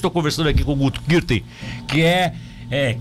Estou 0.00 0.12
conversando 0.12 0.48
aqui 0.48 0.62
com 0.62 0.74
o 0.74 0.76
Guto 0.76 1.02
Kirten, 1.02 1.42
que 1.88 2.04
é, 2.04 2.32
é 2.70 2.98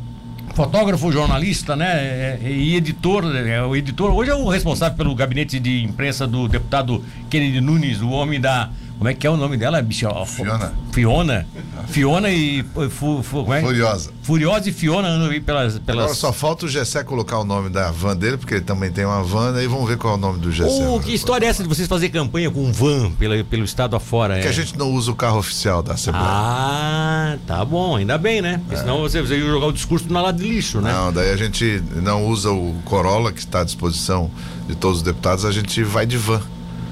fotógrafo, 0.56 1.12
jornalista, 1.12 1.76
né? 1.76 1.86
É, 1.94 2.40
e 2.44 2.76
editor, 2.76 3.24
é, 3.36 3.62
o 3.62 3.76
editor. 3.76 4.10
Hoje 4.10 4.32
é 4.32 4.34
o 4.34 4.50
responsável 4.50 4.98
pelo 4.98 5.14
gabinete 5.14 5.60
de 5.60 5.84
imprensa 5.84 6.26
do 6.26 6.48
deputado 6.48 7.06
Kennedy 7.30 7.62
Nunes, 7.62 8.02
o 8.02 8.10
homem 8.10 8.42
da. 8.42 8.72
Como 8.98 9.08
é 9.08 9.14
que 9.14 9.28
é 9.28 9.30
o 9.30 9.38
nome 9.38 9.58
dela, 9.58 9.80
bicho? 9.82 10.08
Fiona. 10.26 10.74
Fiona. 10.92 11.48
Fiona 11.88 12.30
e. 12.32 12.64
Fu, 12.90 13.22
fu, 13.22 13.44
como 13.44 13.54
é? 13.54 13.62
Furiosa. 13.62 14.12
Furiosa 14.24 14.70
e 14.70 14.74
Fiona 14.74 15.08
andam 15.08 15.30
aí 15.30 15.40
pelas, 15.40 15.78
pelas. 15.78 16.06
Agora 16.06 16.16
só 16.16 16.34
falta 16.34 16.66
o 16.66 16.70
Gessé 16.70 17.04
colocar 17.04 17.38
o 17.38 17.44
nome 17.44 17.70
da 17.70 17.92
van 17.92 18.18
dele, 18.18 18.38
porque 18.38 18.56
ele 18.56 18.64
também 18.64 18.92
tem 18.92 19.06
uma 19.06 19.24
van, 19.24 19.56
aí 19.56 19.68
vamos 19.68 19.88
ver 19.88 19.98
qual 19.98 20.16
é 20.16 20.18
o 20.18 20.20
nome 20.20 20.40
do 20.40 20.52
Gessé. 20.52 20.88
Oh, 20.88 21.00
que 21.00 21.14
história 21.14 21.46
é 21.46 21.50
essa 21.50 21.62
de 21.62 21.70
vocês 21.70 21.88
fazer 21.88 22.10
campanha 22.10 22.50
com 22.50 22.72
van 22.72 23.12
pela, 23.12 23.44
pelo 23.44 23.64
estado 23.64 23.96
afora? 23.96 24.40
Que 24.40 24.48
é? 24.48 24.50
a 24.50 24.54
gente 24.54 24.76
não 24.78 24.92
usa 24.92 25.12
o 25.12 25.16
carro 25.16 25.38
oficial 25.38 25.84
da 25.84 25.94
Assembleia. 25.94 26.28
Ah, 26.28 27.38
tá 27.46 27.64
bom, 27.64 27.98
ainda 27.98 28.18
bem, 28.18 28.42
né? 28.42 28.60
Porque 28.66 28.78
senão 28.78 29.02
você, 29.02 29.22
você 29.22 29.38
ia 29.38 29.46
jogar 29.46 29.68
o 29.68 29.74
discurso 29.74 30.12
na 30.12 30.22
lado 30.22 30.42
de 30.42 30.50
lixo, 30.50 30.82
né? 30.82 30.92
Não, 30.92 31.14
daí 31.14 31.32
a 31.32 31.38
gente 31.38 31.84
não 31.96 32.26
usa 32.26 32.52
o 32.52 32.74
Corolla 32.84 33.32
que 33.32 33.40
está 33.40 33.62
à 33.62 33.64
disposição 33.64 34.32
de 34.68 34.76
todos 34.76 34.98
os 34.98 35.04
deputados, 35.04 35.46
a 35.46 35.52
gente 35.52 35.84
vai 35.84 36.06
de 36.08 36.18
van. 36.18 36.42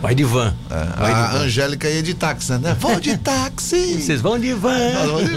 Vai 0.01 0.13
de 0.13 0.23
van. 0.23 0.53
É, 0.69 0.99
Vai 0.99 1.13
de 1.13 1.19
a 1.19 1.27
van. 1.27 1.37
Angélica 1.39 1.89
ia 1.89 2.03
de 2.03 2.13
táxi, 2.13 2.53
né? 2.57 2.75
Vou 2.79 2.99
de 2.99 3.17
táxi! 3.17 4.01
Vocês 4.01 4.21
vão 4.21 4.37
de 4.39 4.53
van. 4.53 4.73
De. 5.17 5.35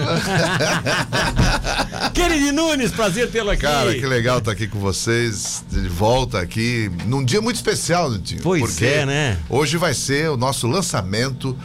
Kennedy 2.12 2.52
Nunes, 2.52 2.90
prazer 2.90 3.30
tê-lo 3.30 3.50
aqui. 3.50 3.62
Cara, 3.62 3.94
que 3.94 4.06
legal 4.06 4.38
estar 4.38 4.52
aqui 4.52 4.66
com 4.66 4.78
vocês, 4.78 5.64
de 5.70 5.88
volta 5.88 6.40
aqui, 6.40 6.90
num 7.06 7.24
dia 7.24 7.40
muito 7.40 7.56
especial, 7.56 8.10
Nutinho. 8.10 8.42
Pois 8.42 8.80
é, 8.82 9.06
né? 9.06 9.38
Hoje 9.48 9.76
vai 9.76 9.94
ser 9.94 10.30
o 10.30 10.36
nosso 10.36 10.66
lançamento 10.66 11.56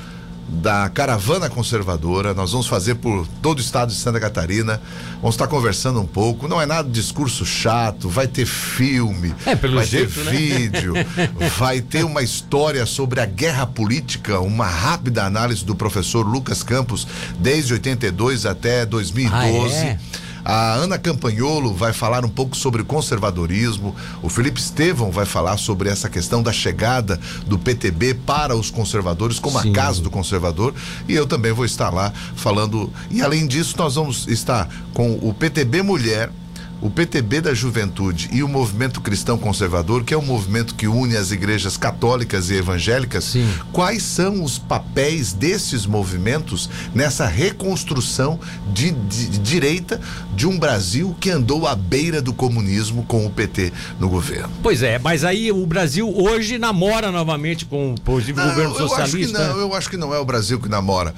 da 0.53 0.89
Caravana 0.89 1.49
Conservadora. 1.49 2.33
Nós 2.33 2.51
vamos 2.51 2.67
fazer 2.67 2.95
por 2.95 3.27
todo 3.41 3.57
o 3.57 3.61
estado 3.61 3.89
de 3.89 3.95
Santa 3.95 4.19
Catarina. 4.19 4.79
Vamos 5.15 5.35
estar 5.35 5.47
conversando 5.47 5.99
um 5.99 6.05
pouco. 6.05 6.47
Não 6.47 6.61
é 6.61 6.65
nada 6.65 6.87
de 6.87 6.93
discurso 6.93 7.45
chato, 7.45 8.07
vai 8.09 8.27
ter 8.27 8.45
filme, 8.45 9.33
É, 9.45 9.55
vai 9.55 9.85
jeito, 9.85 10.13
ter 10.13 10.25
né? 10.25 10.31
vídeo, 10.31 10.93
vai 11.57 11.81
ter 11.81 12.03
uma 12.03 12.21
história 12.21 12.85
sobre 12.85 13.19
a 13.19 13.25
guerra 13.25 13.65
política, 13.65 14.39
uma 14.39 14.67
rápida 14.67 15.23
análise 15.25 15.65
do 15.65 15.75
professor 15.75 16.25
Lucas 16.27 16.61
Campos, 16.63 17.07
desde 17.39 17.73
82 17.73 18.45
até 18.45 18.85
2012. 18.85 19.75
Ah, 19.75 19.85
é? 19.85 19.99
A 20.45 20.73
Ana 20.73 20.97
Campanholo 20.97 21.73
vai 21.73 21.93
falar 21.93 22.25
um 22.25 22.29
pouco 22.29 22.55
sobre 22.55 22.81
o 22.81 22.85
conservadorismo. 22.85 23.95
O 24.21 24.29
Felipe 24.29 24.59
Estevão 24.59 25.11
vai 25.11 25.25
falar 25.25 25.57
sobre 25.57 25.89
essa 25.89 26.09
questão 26.09 26.43
da 26.43 26.51
chegada 26.51 27.19
do 27.47 27.57
PTB 27.57 28.13
para 28.13 28.55
os 28.55 28.69
conservadores, 28.69 29.39
como 29.39 29.61
Sim. 29.61 29.71
a 29.71 29.73
casa 29.73 30.01
do 30.01 30.09
conservador. 30.09 30.73
E 31.07 31.13
eu 31.13 31.25
também 31.25 31.51
vou 31.51 31.65
estar 31.65 31.89
lá 31.89 32.11
falando. 32.35 32.91
E 33.09 33.21
além 33.21 33.47
disso, 33.47 33.75
nós 33.77 33.95
vamos 33.95 34.27
estar 34.27 34.67
com 34.93 35.13
o 35.21 35.33
PTB 35.33 35.81
Mulher. 35.81 36.29
O 36.85 36.89
PTB 36.89 37.39
da 37.39 37.53
Juventude 37.53 38.29
e 38.33 38.43
o 38.43 38.47
Movimento 38.47 38.99
Cristão 38.99 39.37
Conservador, 39.37 40.03
que 40.03 40.13
é 40.13 40.17
um 40.17 40.21
movimento 40.25 40.75
que 40.75 40.85
une 40.85 41.15
as 41.15 41.31
igrejas 41.31 41.77
católicas 41.77 42.49
e 42.49 42.55
evangélicas, 42.55 43.23
Sim. 43.23 43.47
quais 43.71 44.03
são 44.03 44.43
os 44.43 44.59
papéis 44.59 45.31
desses 45.31 45.85
movimentos 45.85 46.69
nessa 46.93 47.25
reconstrução 47.25 48.37
de, 48.73 48.91
de- 48.91 49.29
de 49.29 49.37
direita 49.39 50.01
de 50.35 50.45
um 50.45 50.59
Brasil 50.59 51.15
que 51.21 51.29
andou 51.29 51.65
à 51.65 51.73
beira 51.73 52.21
do 52.21 52.33
comunismo 52.33 53.03
com 53.05 53.25
o 53.25 53.29
PT 53.29 53.71
no 53.97 54.09
governo. 54.09 54.49
Pois 54.61 54.83
é, 54.83 54.99
mas 54.99 55.23
aí 55.23 55.53
o 55.53 55.65
Brasil 55.65 56.13
hoje 56.13 56.57
namora 56.59 57.11
novamente 57.13 57.65
com 57.65 57.93
o 57.93 58.01
possível 58.01 58.43
governo 58.43 58.75
eu 58.75 58.83
acho 58.83 58.83
que 58.83 58.89
socialista. 58.89 59.47
não, 59.47 59.57
eu 59.59 59.73
acho 59.73 59.89
que 59.89 59.95
não 59.95 60.13
é 60.13 60.19
o 60.19 60.25
Brasil 60.25 60.59
que 60.59 60.67
namora. 60.67 61.15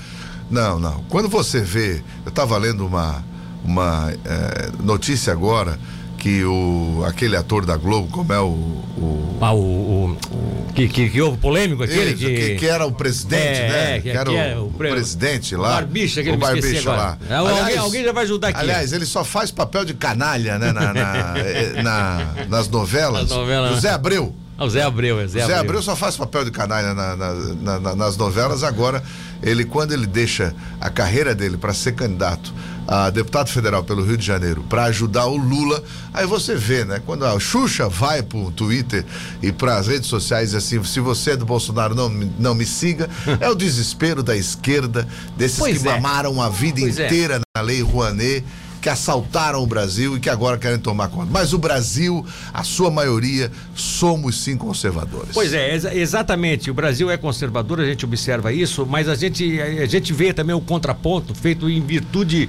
Não, 0.52 0.80
não. 0.80 1.04
Quando 1.10 1.28
você 1.28 1.60
vê, 1.62 2.04
eu 2.24 2.30
estava 2.30 2.56
lendo 2.60 2.86
uma, 2.86 3.24
uma 3.66 4.14
eh, 4.26 4.70
notícia 4.84 5.34
agora 5.34 5.78
que 6.18 6.44
o 6.44 7.04
aquele 7.08 7.36
ator 7.36 7.66
da 7.66 7.78
Globo, 7.78 8.08
como 8.12 8.34
é 8.34 8.40
o, 8.40 8.46
o 8.48 9.38
Ah, 9.42 9.54
o, 9.54 9.60
o- 9.60 10.18
o- 10.32 10.74
que, 10.74 10.88
que, 10.90 11.10
que 11.10 11.22
houve 11.22 11.38
polêmico 11.38 11.84
aquele 11.84 12.12
Isso, 12.12 12.26
que, 12.26 12.56
que 12.56 12.66
era 12.68 12.86
o 12.86 12.92
presidente, 12.92 13.60
É, 13.62 13.70
né? 13.70 13.98
é, 13.98 14.02
que- 14.02 14.10
era 14.10 14.26
que 14.30 14.36
o, 14.36 14.38
é 14.38 14.58
o 14.58 14.66
o 14.66 14.72
pre- 14.72 14.90
presidente 14.90 15.56
lá. 15.56 15.70
Barbicha, 15.76 16.24
que 16.24 16.30
o 16.30 16.34
ele 16.34 16.38
me 16.38 16.44
esqueci 16.60 16.84
Barbicha 16.86 16.92
lá. 16.92 17.18
Ah, 17.30 17.38
alguém- 17.38 17.78
alguém 17.78 18.04
já 18.04 18.12
vai 18.12 18.24
ajudar 18.24 18.48
aqui. 18.50 18.60
Aliás, 18.60 18.92
ele 18.92 19.06
só 19.06 19.24
faz 19.24 19.52
papel 19.52 19.86
de 19.86 19.94
canalha, 19.94 20.58
né? 20.58 20.72
Na, 20.72 20.94
na- 20.94 21.34
eh, 21.40 21.82
na- 21.84 22.46
nas 22.50 22.68
novelas. 22.70 23.30
Novelas, 23.30 23.70
né? 23.70 23.76
José 23.76 23.90
Abreu. 23.90 24.34
Ah, 24.58 24.64
o 24.66 24.70
Zé 24.70 24.84
Abreu, 24.84 25.20
é 25.20 25.28
Zé, 25.28 25.40
Zé 25.40 25.44
Abreu. 25.44 25.60
Abreu 25.60 25.82
só 25.82 25.96
faz 25.96 26.16
papel 26.16 26.46
de 26.46 26.52
canalha 26.52 26.94
na- 26.94 27.16
na- 27.16 27.34
na- 27.36 27.80
na- 27.80 27.96
nas 27.96 28.16
novelas. 28.16 28.64
Agora, 28.64 29.04
ele, 29.44 29.66
quando 29.66 29.92
ele 29.92 30.08
deixa 30.08 30.56
a 30.80 30.90
carreira 30.90 31.36
dele 31.36 31.58
para 31.58 31.74
ser 31.74 31.92
candidato 31.94 32.54
a 32.88 33.10
deputado 33.10 33.50
federal 33.50 33.84
pelo 33.84 34.04
Rio 34.06 34.16
de 34.16 34.26
Janeiro 34.26 34.64
para 34.70 34.86
ajudar 34.86 35.26
o 35.26 35.36
Lula, 35.36 35.84
aí 36.14 36.26
você 36.26 36.56
vê, 36.56 36.86
né? 36.86 37.02
Quando 37.06 37.26
a 37.26 37.38
Xuxa 37.40 37.90
vai 37.90 38.22
pro 38.24 38.50
Twitter 38.52 39.04
e 39.42 39.52
para 39.52 39.76
as 39.78 39.88
redes 39.88 40.08
sociais 40.08 40.54
assim, 40.56 40.82
se 40.86 41.00
você 41.02 41.32
é 41.32 41.36
do 41.38 41.46
Bolsonaro, 41.46 41.94
não, 41.94 42.08
me- 42.08 42.32
não 42.40 42.56
me 42.56 42.66
siga, 42.66 43.10
é 43.42 43.50
o 43.50 43.56
desespero 43.56 44.24
da 44.24 44.38
esquerda, 44.38 45.06
desses 45.36 45.60
Pois 45.60 45.82
que 45.82 45.88
é. 45.88 45.92
mamaram 45.92 46.42
a 46.42 46.48
vida 46.48 46.80
Pois 46.80 46.98
é. 46.98 47.06
inteira 47.08 47.42
na 47.56 47.62
Lei 47.62 47.82
Rouanet 47.82 48.46
que 48.86 48.90
assaltaram 48.90 49.64
o 49.64 49.66
Brasil 49.66 50.16
e 50.16 50.20
que 50.20 50.30
agora 50.30 50.60
querem 50.60 50.78
tomar 50.78 51.08
conta. 51.08 51.28
Mas 51.32 51.54
o 51.54 51.58
Brasil, 51.58 52.24
a 52.54 52.64
sua 52.64 52.92
maioria, 52.92 53.52
somos 53.74 54.40
sim 54.44 54.56
conservadores. 54.56 55.30
Pois 55.34 55.54
é, 55.54 55.74
exa- 55.74 55.96
exatamente. 55.96 56.70
O 56.70 56.74
Brasil 56.76 57.10
é 57.10 57.18
conservador, 57.18 57.80
a 57.82 57.86
gente 57.86 58.06
observa 58.06 58.54
isso, 58.54 58.86
mas 58.86 59.10
a 59.10 59.16
gente, 59.16 59.60
a 59.60 59.88
gente 59.88 60.14
vê 60.14 60.32
também 60.32 60.56
o 60.56 60.62
contraponto 60.62 61.34
feito 61.34 61.68
em 61.68 61.82
virtude, 61.82 62.48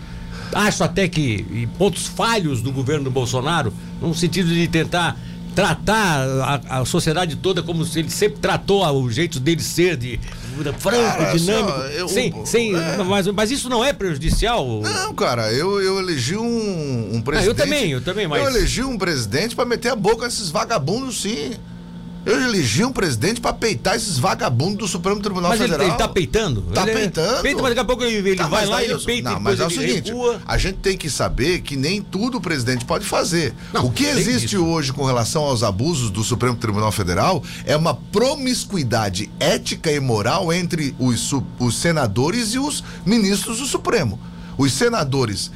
acho 0.53 0.85
até 0.85 1.09
que 1.09 1.47
em 1.51 1.67
pontos 1.67 2.07
falhos 2.07 2.61
do 2.61 2.71
governo 2.71 3.05
do 3.05 3.11
Bolsonaro, 3.11 3.73
no 3.99 4.15
sentido 4.15 4.51
de 4.53 4.69
tentar 4.69 5.19
tratar 5.57 6.21
a, 6.69 6.81
a 6.81 6.85
sociedade 6.85 7.35
toda 7.37 7.63
como 7.63 7.83
se 7.85 7.99
ele 8.01 8.11
sempre 8.11 8.39
tratou 8.41 8.87
o 9.03 9.11
jeito 9.11 9.41
dele 9.41 9.63
ser, 9.63 9.97
de 9.97 10.21
franco, 10.79 11.19
Cara, 11.19 11.33
dinâmico. 11.37 11.69
só, 11.79 11.87
eu- 11.87 12.09
sem, 12.09 12.47
sem, 12.47 12.77
é. 12.77 12.99
mas, 13.03 13.27
mas 13.29 13.51
isso 13.51 13.69
não 13.71 13.83
é 13.83 13.91
prejudicial? 13.93 14.83
Não, 14.83 15.15
cara, 15.15 15.51
eu, 15.53 15.83
eu 15.83 15.99
elegi 15.99 16.37
um, 16.37 17.17
um 17.17 17.23
presidente. 17.23 17.49
Ah, 17.49 17.51
eu 17.51 17.55
também, 17.55 17.91
eu 17.91 18.01
também, 18.03 18.29
mas- 18.29 18.43
Eu 18.43 18.51
elegi 18.51 18.83
um 18.85 18.99
presidente 18.99 19.57
pra 19.57 19.65
meter 19.65 19.91
a 19.93 19.97
boca 19.97 20.27
nesses 20.27 20.51
vagabundos, 20.51 21.23
sim. 21.23 21.55
Eu 22.27 22.43
elegi 22.43 22.85
um 22.85 22.91
presidente 22.93 23.41
pra 23.41 23.53
peitar 23.53 23.95
esses 23.95 24.19
vagabundos 24.19 24.77
do 24.79 24.89
Supremo 24.89 25.21
Tribunal 25.21 25.51
Mas 25.51 25.61
ele, 25.61 25.69
Federal. 25.71 25.89
ele 25.91 25.97
tá 25.97 26.09
peitando? 26.09 26.63
Tá 26.75 26.83
Ele 26.83 26.91
é- 26.91 26.95
peitando. 26.95 27.43
Peita, 27.43 27.63
mas 27.63 27.71
daqui 27.71 27.81
a 27.81 27.85
pouco 27.85 28.03
ele, 28.03 28.17
ele 28.31 28.37
Tá, 28.37 28.49
vai 28.49 28.63
mas 28.63 28.69
lá, 28.71 28.83
ele 28.83 28.93
eu- 28.95 28.99
peita 29.01 29.31
Não, 29.31 29.39
e 29.39 29.43
mas 29.43 29.61
é 29.61 29.63
o 29.65 29.67
ele 29.71 29.75
seguinte, 29.89 30.09
recua. 30.11 30.41
a 30.45 30.59
gente 30.59 30.79
tem 30.79 30.97
que 30.99 31.09
saber 31.09 31.61
que 31.61 31.77
nem 31.77 32.03
tudo 32.03 32.39
o 32.39 32.41
presidente 32.41 32.85
pode 32.85 33.07
fazer. 33.07 33.55
Não, 33.73 33.87
o 33.87 33.93
que 33.93 34.05
existe 34.05 34.57
hoje 34.59 34.93
com 34.93 35.05
relação 35.05 35.45
aos 35.45 35.63
abusos 35.63 36.11
do 36.11 36.25
Supremo 36.25 36.57
Tribunal 36.57 36.91
Federal 36.91 37.43
é 37.65 37.77
uma 37.77 37.95
promiscuidade 37.95 39.31
ética 39.39 39.93
e 39.93 40.01
moral 40.01 40.53
entre 40.53 40.95
os, 40.99 41.33
os 41.61 41.77
senadores 41.77 42.55
e 42.55 42.59
os 42.59 42.83
ministros 43.05 43.59
do 43.61 43.67
Supremo. 43.67 44.19
Os 44.59 44.73
senadores 44.73 45.51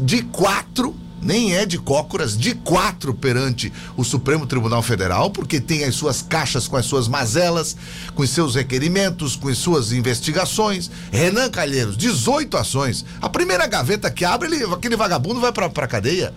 de 0.00 0.22
quatro 0.22 0.94
nem 1.20 1.54
é 1.54 1.64
de 1.64 1.78
cócoras, 1.78 2.36
de 2.36 2.54
quatro 2.54 3.14
perante 3.14 3.72
o 3.96 4.04
Supremo 4.04 4.46
Tribunal 4.46 4.82
Federal, 4.82 5.30
porque 5.30 5.60
tem 5.60 5.84
as 5.84 5.94
suas 5.94 6.22
caixas 6.22 6.68
com 6.68 6.76
as 6.76 6.86
suas 6.86 7.08
mazelas, 7.08 7.76
com 8.14 8.22
os 8.22 8.30
seus 8.30 8.54
requerimentos, 8.54 9.34
com 9.34 9.48
as 9.48 9.58
suas 9.58 9.92
investigações. 9.92 10.90
Renan 11.10 11.50
Calheiros, 11.50 11.96
18 11.96 12.56
ações. 12.56 13.04
A 13.20 13.28
primeira 13.28 13.66
gaveta 13.66 14.10
que 14.10 14.24
abre, 14.24 14.48
ele, 14.48 14.64
aquele 14.72 14.96
vagabundo 14.96 15.40
vai 15.40 15.52
pra, 15.52 15.86
cadeia. 15.86 16.32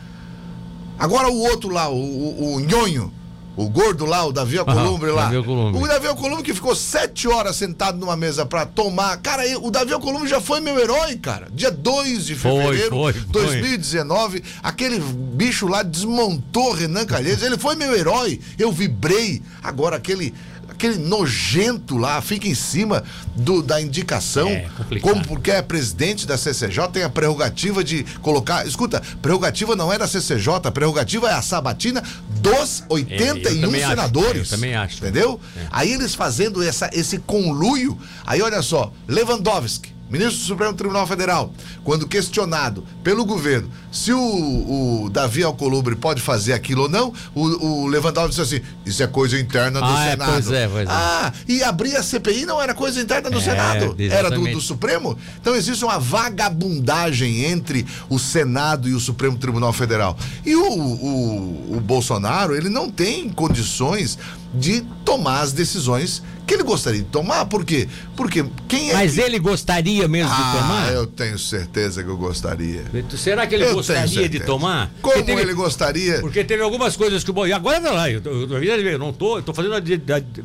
Agora 0.98 1.30
o 1.30 1.40
outro 1.40 1.70
lá, 1.70 1.90
o, 1.90 1.96
o, 1.96 2.56
o 2.56 2.60
Nhonho, 2.60 3.14
o 3.60 3.68
gordo 3.68 4.06
lá, 4.06 4.26
o 4.26 4.32
Davi 4.32 4.58
Alcolumbre 4.58 5.12
lá. 5.12 5.24
Davi 5.24 5.36
Alcolumbre. 5.36 5.84
O 5.84 5.86
Davi 5.86 6.08
Alcolumbre 6.08 6.44
que 6.46 6.54
ficou 6.54 6.74
sete 6.74 7.28
horas 7.28 7.58
sentado 7.58 7.98
numa 7.98 8.16
mesa 8.16 8.46
pra 8.46 8.66
tomar. 8.66 9.18
Cara, 9.18 9.44
o 9.60 9.70
Davi 9.70 9.92
Alcolumbre 9.92 10.30
já 10.30 10.40
foi 10.40 10.62
meu 10.62 10.80
herói, 10.80 11.18
cara. 11.18 11.50
Dia 11.52 11.70
2 11.70 12.26
de 12.26 12.36
Foi, 12.36 12.52
fevereiro 12.52 12.96
foi, 12.96 13.12
de 13.12 13.20
foi. 13.20 13.32
2019, 13.32 14.44
aquele 14.64 15.00
bicho 15.00 15.68
lá 15.68 15.84
desmontou 15.84 16.72
Renan 16.72 17.06
Calheiros. 17.06 17.44
Ele 17.44 17.58
foi 17.58 17.76
meu 17.76 17.94
herói. 17.94 18.40
Eu 18.58 18.72
vibrei. 18.72 19.42
Agora 19.62 19.98
aquele 19.98 20.34
aquele 20.80 20.98
nojento 20.98 21.98
lá 21.98 22.22
fica 22.22 22.48
em 22.48 22.56
cima 22.56 23.04
do, 23.36 23.62
da 23.62 23.82
indicação, 23.82 24.48
É, 24.48 24.68
complicado. 24.78 25.12
como 25.12 25.28
porque 25.28 25.52
é 25.52 25.62
presidente 25.62 26.26
da 26.26 26.38
CCJ, 26.38 26.88
tem 26.94 27.04
a 27.04 27.10
prerrogativa 27.10 27.84
de 27.84 28.04
colocar. 28.22 28.66
Escuta, 28.66 29.02
prerrogativa 29.22 29.76
não 29.76 29.92
é 29.92 29.98
da 29.98 30.08
CCJ, 30.08 30.54
a 30.64 30.72
prerrogativa 30.72 31.30
é 31.30 31.34
a 31.34 31.42
sabatina 31.42 32.02
dos 32.42 32.84
81 32.88 33.62
também 33.62 33.84
acho, 33.84 33.90
senadores. 33.90 34.52
eu 34.52 34.58
também 34.58 34.74
acho. 34.76 34.98
Entendeu? 34.98 35.40
É. 35.58 35.68
Aí 35.70 35.92
eles 35.92 36.16
fazendo 36.16 36.64
essa, 36.64 36.90
esse 36.94 37.18
conluio. 37.20 37.98
Aí 38.26 38.42
olha 38.42 38.62
só, 38.62 38.92
Lewandowski. 39.08 39.99
Ministro 40.10 40.38
do 40.40 40.46
Supremo 40.46 40.74
Tribunal 40.74 41.06
Federal, 41.06 41.54
quando 41.84 42.08
questionado 42.08 42.84
pelo 43.04 43.26
governo 43.26 43.70
se 43.92 44.14
o, 44.14 45.04
o 45.06 45.10
Davi 45.10 45.44
Alcolumbre 45.44 45.96
pode 45.96 46.22
fazer 46.22 46.54
aquilo 46.54 46.84
ou 46.84 46.90
não, 46.90 47.14
o, 47.34 47.42
o 47.84 47.88
Lewandowski 47.88 48.30
disse 48.30 48.42
assim: 48.56 48.66
isso 48.86 49.02
é 49.04 49.08
coisa 49.08 49.40
interna 49.40 49.80
do 49.80 49.86
Ah, 49.86 50.06
é, 50.06 50.12
Senado. 50.12 50.32
pois 50.32 50.52
é, 50.52 50.68
pois 50.68 50.88
é. 50.88 50.92
Ah, 50.92 51.34
e 51.48 51.64
abrir 51.64 51.96
a 51.96 52.04
CPI 52.04 52.46
não 52.46 52.62
era 52.62 52.74
coisa 52.76 53.02
interna 53.02 53.30
do 53.30 53.40
É, 53.40 53.42
Senado, 53.42 53.96
era 54.00 54.30
do, 54.30 54.52
do 54.52 54.62
Supremo. 54.62 55.18
Então 55.42 55.56
existe 55.56 55.84
uma 55.84 55.98
vagabundagem 56.00 57.46
entre 57.46 57.86
o 58.10 58.20
Senado 58.20 58.88
e 58.88 58.94
o 58.94 59.00
Supremo 59.00 59.38
Tribunal 59.38 59.74
Federal. 59.74 60.18
E 60.46 60.56
o, 60.56 60.72
o, 60.72 61.78
o 61.78 61.82
Bolsonaro, 61.82 62.56
ele 62.56 62.70
não 62.70 62.90
tem 62.90 63.30
condições 63.30 64.18
de 64.54 64.82
tomar 65.06 65.42
as 65.42 65.52
decisões 65.52 66.24
que 66.48 66.56
ele 66.56 66.64
gostaria 66.64 67.02
de 67.02 67.06
tomar. 67.06 67.46
Por 67.46 67.64
quê? 67.64 67.88
Porque 68.18 68.44
quem 68.68 68.90
é 68.90 68.94
Mas 68.94 69.14
que... 69.14 69.22
ele 69.22 69.38
gostaria 69.38 70.08
mesmo 70.08 70.30
de 70.36 70.42
Ah, 70.42 70.56
tomar? 70.60 70.94
eu 70.94 71.06
tenho 71.06 71.38
certeza 71.38 72.04
que 72.04 72.10
eu 72.10 72.18
gostaria. 72.18 72.84
Será 73.16 73.46
que 73.46 73.54
ele 73.54 73.66
Eu 73.66 73.76
gostaria 73.76 74.28
de 74.28 74.40
tomar? 74.40 74.90
Como 75.00 75.22
teve- 75.24 75.40
ele 75.42 75.54
gostaria? 75.54 76.20
Porque 76.22 76.44
teve 76.44 76.64
algumas 76.64 76.96
coisas 76.98 77.24
que 77.24 77.30
o. 77.30 77.46
E 77.46 77.54
agora 77.54 77.80
vai 77.80 77.94
lá, 77.94 78.10
eu, 78.10 78.20
eu, 78.26 78.64
eu, 78.64 78.64
eu 78.64 78.98
não 79.00 79.14
tô, 79.14 79.38
eu 79.38 79.44
tô 79.44 79.54
fazendo, 79.54 79.76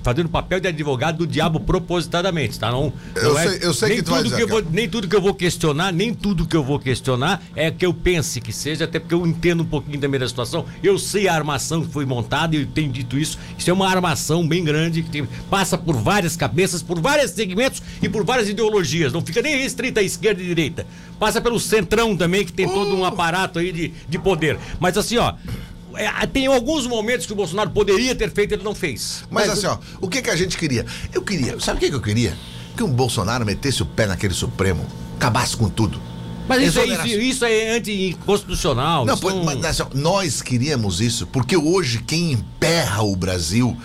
fazendo 0.03 0.29
papel 0.29 0.61
de 0.61 0.69
advogado 0.69 1.19
do 1.19 1.27
diabo 1.27 1.59
propositadamente, 1.61 2.59
tá? 2.59 2.71
Não, 2.71 2.93
Eu 3.15 3.33
não 3.33 3.39
é- 3.39 3.49
sei- 3.49 3.59
eu 3.63 3.73
sei 3.75 3.89
nem 3.89 3.99
que 3.99 4.03
tudo 4.05 4.31
que 4.37 4.43
eu 4.43 4.49
vou. 4.49 4.63
Nem 4.71 4.89
tudo 4.89 5.09
que 5.09 5.17
eu 5.17 5.23
vou 5.23 5.35
questionar, 5.35 5.91
nem 5.93 6.13
tudo 6.13 6.47
que 6.47 6.57
eu 6.57 6.63
vou 6.63 6.79
questionar 6.79 7.43
é 7.57 7.71
que 7.71 7.85
eu 7.87 7.95
pense 7.95 8.41
que 8.43 8.53
seja, 8.53 8.85
até 8.85 8.99
porque 8.99 9.15
eu 9.15 9.27
entendo 9.27 9.63
um 9.63 9.67
pouquinho 9.67 9.99
também 9.99 10.21
da 10.21 10.29
situação. 10.29 10.67
Eu 10.83 10.99
sei 10.99 11.29
a 11.29 11.35
armação 11.35 11.83
que 11.83 11.91
foi 11.91 12.05
montada 12.05 12.55
e 12.57 12.61
eu 12.61 12.67
tenho 12.67 12.93
dito 12.93 13.19
isso. 13.19 13.39
Isso 13.57 13.71
é 13.71 13.73
uma 13.73 13.89
armação 13.95 14.47
bem 14.47 14.63
grande 14.65 15.03
que 15.03 15.11
tem- 15.11 15.29
passa 15.51 15.77
por 15.79 15.97
várias 15.97 16.37
cabeças, 16.37 16.83
por 16.83 17.01
vários 17.01 17.31
segmentos 17.33 17.83
e 18.03 18.09
por 18.09 18.25
várias 18.25 18.49
ideologias. 18.49 19.13
Não 19.13 19.21
fica 19.25 19.41
nem 19.43 19.57
restrita 19.61 20.01
à 20.01 20.03
esquerda 20.03 20.43
e 20.43 20.47
direita. 20.47 20.87
Passa 21.19 21.41
pelo 21.41 21.59
centrão 21.61 22.17
também, 22.17 22.45
que 22.45 22.53
tem 22.53 22.69
todo 22.69 22.95
um 22.95 23.05
aparato 23.05 23.59
aí 23.59 23.73
de, 23.73 23.93
de 24.09 24.19
poder. 24.19 24.59
Mas 24.79 24.97
assim, 24.99 25.17
ó. 25.17 25.35
é, 25.97 26.27
tem 26.27 26.47
alguns 26.47 26.87
momentos 26.87 27.27
que 27.27 27.33
o 27.33 27.37
Bolsonaro 27.37 27.71
poderia 27.71 28.15
ter 28.15 28.31
feito 28.31 28.53
e 28.53 28.55
ele 28.55 28.65
não 28.65 28.75
fez. 28.75 29.25
Mas 29.31 29.49
assim, 29.49 29.67
ó, 29.67 29.79
o 30.01 30.09
que 30.09 30.21
que 30.23 30.31
a 30.31 30.37
gente 30.37 30.57
queria? 30.59 30.85
Eu 31.13 31.23
queria, 31.23 31.59
sabe 31.61 31.79
o 31.79 31.81
que 31.81 31.89
que 31.89 31.95
eu 31.97 32.01
queria? 32.03 32.37
Que 32.77 32.83
o 32.83 32.89
Bolsonaro 32.89 33.47
metesse 33.47 33.83
o 33.83 33.87
pé 33.87 34.07
naquele 34.07 34.35
Supremo, 34.35 34.85
acabasse 35.17 35.57
com 35.57 35.69
tudo. 35.69 36.01
Mas 36.49 36.63
isso, 36.63 36.79
é, 36.79 37.07
isso, 37.07 37.45
é 37.45 37.77
anticonstitucional. 37.77 39.05
Não, 39.07 39.17
pois, 39.17 39.35
mas, 39.45 39.65
assim, 39.65 39.83
nós 39.95 40.43
queríamos 40.43 41.01
isso, 41.01 41.27
porque 41.27 41.57
hoje 41.57 41.99
quem 42.07 42.33
emperra 42.33 43.03
o 43.03 43.17
Brasil 43.17 43.77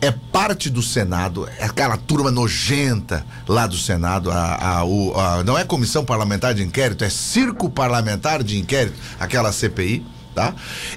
é 0.00 0.10
parte 0.10 0.68
do 0.68 0.82
Senado, 0.82 1.48
é 1.58 1.64
aquela 1.64 1.96
turma 1.96 2.30
nojenta 2.30 3.24
lá 3.48 3.66
do 3.66 3.76
Senado, 3.76 4.30
a, 4.30 4.78
a- 4.78 4.84
o- 4.84 5.14
a- 5.18 5.42
não 5.44 5.56
é 5.56 5.64
comissão 5.64 6.04
parlamentar 6.04 6.52
de 6.52 6.62
inquérito, 6.62 7.04
é 7.04 7.08
circo 7.08 7.70
parlamentar 7.70 8.42
de 8.42 8.58
inquérito, 8.58 8.96
aquela 9.18 9.50
CPI, 9.52 10.04
tá? 10.34 10.52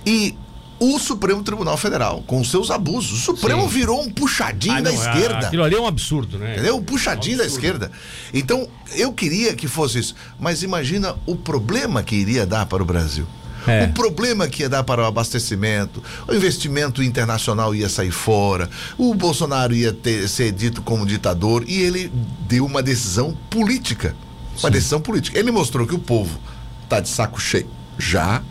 E 0.05 0.35
o 0.79 0.99
Supremo 0.99 1.41
Tribunal 1.43 1.75
Federal, 1.77 2.23
com 2.27 2.43
seus 2.43 2.69
abusos. 2.69 3.19
O 3.21 3.35
Supremo 3.35 3.63
Sim. 3.63 3.67
virou 3.69 4.01
um 4.01 4.09
puxadinho 4.11 4.75
Ah, 4.75 4.81
da 4.81 4.91
não, 4.91 4.97
esquerda. 5.01 5.47
Aquilo 5.47 5.63
ali 5.63 5.75
é 5.75 5.79
um 5.79 5.87
absurdo, 5.87 6.37
né? 6.37 6.53
Entendeu? 6.53 6.77
Um 6.77 6.83
puxadinho 6.83 7.37
da 7.39 7.45
esquerda. 7.45 7.91
Então, 8.33 8.67
eu 8.95 9.11
queria 9.11 9.55
que 9.55 9.67
fosse 9.67 9.99
isso. 9.99 10.15
Mas 10.39 10.61
imagina 10.63 11.15
o 11.25 11.35
problema 11.35 12.03
que 12.03 12.15
iria 12.15 12.45
dar 12.45 12.65
para 12.65 12.83
o 12.83 12.85
Brasil. 12.85 13.25
É. 13.65 13.83
O 13.85 13.91
problema 13.93 14.47
que 14.47 14.61
ia 14.63 14.69
dar 14.69 14.83
para 14.83 15.01
o 15.01 15.05
abastecimento, 15.05 16.01
o 16.27 16.33
investimento 16.33 17.03
internacional 17.03 17.75
ia 17.75 17.89
sair 17.89 18.11
fora, 18.11 18.69
o 18.97 19.13
Bolsonaro 19.13 19.73
ia 19.75 19.91
ter- 19.91 20.29
ser 20.29 20.53
dito 20.53 20.81
como 20.81 21.05
ditador 21.05 21.65
e 21.67 21.81
ele 21.81 22.09
deu 22.47 22.65
uma 22.65 22.81
decisão 22.81 23.35
política. 23.49 24.15
Uma 24.59 24.71
decisão 24.71 25.01
política. 25.01 25.37
Ele 25.37 25.51
mostrou 25.51 25.85
que 25.85 25.93
o 25.93 25.99
povo 25.99 26.39
tá 26.87 26.99
de 27.01 27.09
saco 27.09 27.41
cheio 27.41 27.67
já. 27.97 28.41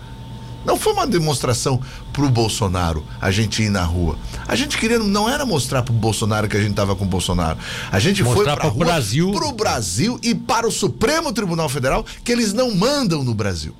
Não 0.67 0.77
foi 0.77 0.93
uma 0.93 1.07
demonstração 1.07 1.81
pro 2.13 2.29
Bolsonaro, 2.29 3.05
a 3.21 3.31
gente 3.31 3.63
ir 3.63 3.71
na 3.71 3.85
rua. 3.85 4.19
A 4.49 4.57
gente 4.57 4.77
queria, 4.77 4.99
não 4.99 5.29
era 5.29 5.47
mostrar 5.47 5.83
pro 5.85 5.95
Bolsonaro 5.95 6.49
que 6.49 6.57
a 6.57 6.61
gente 6.61 6.75
tava 6.75 6.97
com 6.97 7.05
o 7.05 7.09
Bolsonaro. 7.09 7.57
A 7.93 8.01
gente 8.01 8.25
foi 8.25 8.35
Mostrar 8.35 8.57
pra 8.57 8.65
pro 8.67 8.75
rua, 8.75 8.85
Brasil. 8.85 9.31
pro 9.31 9.53
Brasil 9.53 10.19
e 10.25 10.35
para 10.35 10.67
o 10.67 10.73
Supremo 10.73 11.33
Tribunal 11.33 11.69
Federal 11.69 12.05
que 12.25 12.33
eles 12.33 12.53
não 12.53 12.75
mandam 12.75 13.23
no 13.23 13.33
Brasil. 13.33 13.75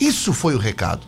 Isso 0.00 0.32
foi 0.32 0.54
o 0.54 0.58
recado. 0.58 1.02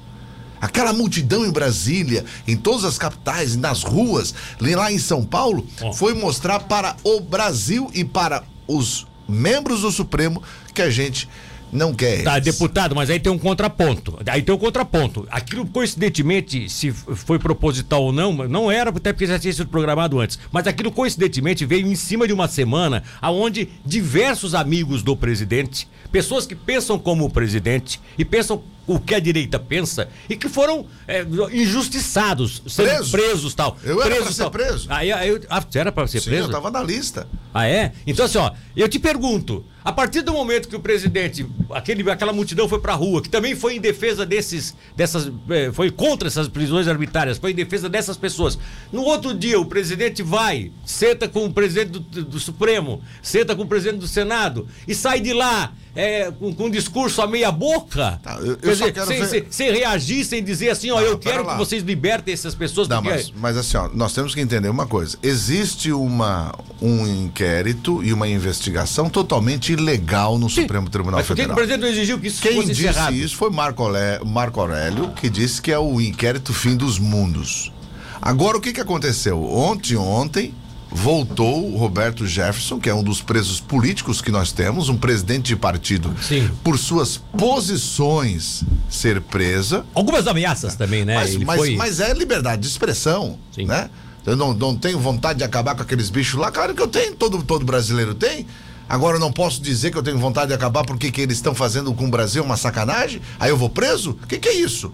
Aquela 0.61 0.93
multidão 0.93 1.47
em 1.47 1.50
Brasília, 1.50 2.25
em 2.47 2.56
todas 2.56 2.85
as 2.85 2.99
capitais, 2.99 3.56
nas 3.56 3.82
ruas, 3.82 4.35
lá 4.61 4.93
em 4.93 4.99
São 4.99 5.25
Paulo, 5.25 5.67
Ó. 5.81 5.93
foi 5.93 6.12
mostrar 6.14 6.61
para 6.61 6.94
o 7.05 7.21
Brasil 7.21 7.91
e 7.94 8.05
para 8.05 8.43
os 8.67 9.06
membros 9.26 9.82
do 9.82 9.91
Supremo 9.93 10.43
que 10.75 10.82
a 10.82 10.91
gente 10.91 11.29
não 11.73 11.93
quer. 11.94 12.23
Tá, 12.23 12.38
deputado, 12.38 12.94
mas 12.94 13.11
aí 13.11 13.20
tem 13.20 13.32
um 13.32 13.38
contraponto. 13.38 14.19
Aí 14.26 14.43
tem 14.43 14.55
um 14.55 14.59
contraponto. 14.59 15.26
Aquilo, 15.31 15.67
coincidentemente, 15.67 16.69
se 16.69 16.91
foi 16.93 17.38
proposital 17.38 18.03
ou 18.05 18.12
não, 18.12 18.32
não 18.49 18.70
era, 18.70 18.91
até 18.91 19.12
porque 19.12 19.26
já 19.26 19.38
tinha 19.38 19.53
sido 19.53 19.69
programado 19.69 20.19
antes. 20.20 20.38
Mas 20.50 20.67
aquilo, 20.67 20.91
coincidentemente, 20.91 21.65
veio 21.65 21.87
em 21.87 21.94
cima 21.94 22.26
de 22.26 22.32
uma 22.32 22.49
semana 22.49 23.03
onde 23.23 23.69
diversos 23.85 24.55
amigos 24.55 25.03
do 25.03 25.17
presidente, 25.17 25.88
pessoas 26.11 26.47
que 26.47 26.55
pensam 26.55 26.99
como 26.99 27.25
o 27.25 27.31
presidente 27.31 28.00
e 28.17 28.25
pensam 28.25 28.62
o 28.87 28.99
que 28.99 29.14
a 29.14 29.21
direita 29.21 29.59
pensa, 29.59 30.09
e 30.31 30.35
que 30.35 30.49
foram 30.49 30.87
é, 31.06 31.23
injustiçados, 31.53 32.62
sendo 32.67 32.88
Presos? 32.88 33.11
presos 33.11 33.55
tal. 33.55 33.76
Eu 33.85 34.03
era 34.03 34.17
pra 34.17 34.32
ser 34.32 34.43
tal. 34.43 34.50
preso. 34.50 34.87
Aí, 34.91 35.12
aí 35.12 35.41
ah, 35.50 35.61
você 35.61 35.79
era 35.79 35.93
pra 35.93 36.06
ser 36.06 36.21
Sim, 36.21 36.31
preso? 36.31 36.49
eu 36.49 36.50
tava 36.50 36.71
na 36.71 36.82
lista. 36.82 37.29
Ah, 37.53 37.67
é? 37.67 37.93
Então, 38.06 38.25
assim, 38.25 38.38
ó, 38.38 38.50
eu 38.83 38.89
te 38.89 38.99
pergunto, 38.99 39.65
a 39.85 39.93
partir 39.93 40.23
do 40.23 40.33
momento 40.33 40.69
que 40.69 40.77
o 40.77 40.81
presidente, 40.81 41.47
aquele, 41.71 42.09
aquela 42.11 42.33
multidão 42.33 42.69
foi 42.69 42.79
pra 42.81 42.95
rua, 42.95 43.21
que 43.23 43.29
também 43.29 43.55
foi 43.57 43.77
em 43.77 43.81
defesa 43.81 44.25
desses, 44.27 44.75
dessas, 44.97 45.31
eh, 45.51 45.71
foi 45.73 45.91
contra 45.91 46.29
essas 46.29 46.47
prisões 46.49 46.87
arbitrárias, 46.89 47.39
foi 47.39 47.53
em 47.53 47.55
defesa 47.55 47.89
dessas 47.89 48.17
pessoas. 48.17 48.59
No 48.93 49.03
outro 49.03 49.35
dia, 49.35 49.59
o 49.59 49.65
presidente 49.67 50.23
vai, 50.23 50.71
senta 50.85 51.27
com 51.29 51.45
o 51.47 51.53
presidente 51.53 51.91
do, 51.99 52.01
do 52.01 52.39
Supremo, 52.41 53.03
senta 53.23 53.57
com 53.57 53.63
o 53.63 53.67
presidente 53.67 53.99
do 54.01 54.09
Senado 54.09 54.67
e 54.87 54.95
sai 54.95 55.21
de 55.21 55.33
lá 55.33 55.73
eh, 55.97 56.31
com, 56.39 56.55
com 56.55 56.65
um 56.67 56.71
discurso 56.71 57.21
a 57.23 57.27
meia 57.27 57.51
boca. 57.51 58.21
Tá, 58.23 58.37
eu- 58.41 58.59
eu 58.63 58.71
dizer, 58.73 58.95
sem, 59.07 59.19
ver- 59.21 59.27
sem- 59.29 59.45
sem 59.51 59.73
reagir, 59.73 60.25
sem 60.25 60.45
dizer 60.45 60.71
assim, 60.71 60.91
ó, 60.91 60.97
Não, 61.01 61.07
eu 61.07 61.19
quero 61.19 61.45
lá. 61.45 61.53
que 61.55 61.59
vocês 61.59 61.83
libertem 61.83 62.33
essas 62.35 62.55
pessoas. 62.55 62.87
Não, 62.87 63.03
porque- 63.03 63.17
mas, 63.17 63.33
mas 63.35 63.57
assim, 63.57 63.77
ó, 63.77 63.89
nós 63.93 64.13
temos 64.13 64.35
que 64.35 64.41
entender 64.41 64.69
uma 64.69 64.87
coisa. 64.87 65.17
Existe 65.23 65.91
uma, 65.91 66.55
um 66.81 67.07
inquérito 67.07 68.05
e 68.05 68.13
uma 68.13 68.29
investigação 68.29 68.68
totalmente 69.09 69.73
ilegal 69.73 70.38
no 70.38 70.49
Sim, 70.49 70.62
Supremo 70.62 70.88
Tribunal 70.88 71.19
mas 71.20 71.26
por 71.26 71.35
que 71.37 71.43
Federal. 71.43 71.53
o 71.55 71.56
presidente 71.56 71.81
não 71.82 71.88
exigiu 71.88 72.19
que 72.19 72.26
isso 72.29 72.43
Quem 72.43 72.55
fosse 72.56 72.69
disse 72.69 72.88
encerrado? 72.88 73.15
isso 73.15 73.37
foi 73.37 73.50
Marco, 73.50 73.82
Auré- 73.82 74.20
Marco 74.25 74.61
Aurélio, 74.61 75.11
que 75.12 75.29
disse 75.31 75.61
que 75.62 75.70
é 75.73 75.79
o 75.79 76.00
inquérito 76.00 76.53
fim 76.53 76.76
dos 76.76 76.99
mundos. 76.99 77.73
Agora, 78.20 78.56
o 78.59 78.61
que, 78.61 78.73
que 78.73 78.81
aconteceu? 78.81 79.43
Ontem, 79.44 79.97
ontem, 79.97 80.53
voltou 80.91 81.73
o 81.73 81.76
Roberto 81.76 82.26
Jefferson, 82.26 82.81
que 82.81 82.88
é 82.88 82.94
um 82.94 83.03
dos 83.03 83.20
presos 83.20 83.61
políticos 83.61 84.20
que 84.23 84.31
nós 84.32 84.50
temos, 84.53 84.88
um 84.88 84.97
presidente 84.97 85.44
de 85.49 85.56
partido, 85.56 86.14
Sim. 86.21 86.50
por 86.64 86.79
suas 86.79 87.17
posições 87.37 88.64
ser 88.88 89.21
presa. 89.21 89.85
Algumas 89.95 90.26
ameaças 90.26 90.75
também, 90.75 91.04
né? 91.04 91.14
Mas, 91.14 91.37
mas, 91.37 91.57
foi... 91.59 91.76
mas 91.76 92.00
é 92.00 92.12
liberdade 92.14 92.62
de 92.62 92.69
expressão, 92.69 93.38
Sim. 93.54 93.66
né? 93.66 93.90
Eu 94.28 94.37
não, 94.37 94.52
não 94.52 94.76
tenho 94.76 94.99
vontade 94.99 95.38
de 95.38 95.44
acabar 95.44 95.75
com 95.75 95.82
aqueles 95.82 96.11
bichos 96.11 96.38
lá. 96.38 96.50
Claro 96.50 96.75
que 96.75 96.82
eu 96.82 96.88
tenho, 96.88 97.14
todo, 97.14 97.42
todo 97.42 97.64
brasileiro 97.64 98.14
tem. 98.14 98.47
Agora 98.88 99.16
eu 99.16 99.20
não 99.20 99.32
posso 99.32 99.61
dizer 99.61 99.90
que 99.90 99.99
eu 99.99 100.02
tenho 100.02 100.18
vontade 100.18 100.49
de 100.49 100.54
acabar 100.54 100.85
porque 100.85 101.11
que 101.11 101.20
eles 101.20 101.37
estão 101.37 101.54
fazendo 101.54 101.92
com 101.92 102.06
o 102.06 102.11
Brasil 102.11 102.42
uma 102.42 102.56
sacanagem? 102.56 103.20
Aí 103.38 103.50
eu 103.50 103.56
vou 103.56 103.68
preso? 103.68 104.12
O 104.23 104.26
que, 104.26 104.38
que 104.38 104.49
é 104.49 104.54
isso? 104.54 104.92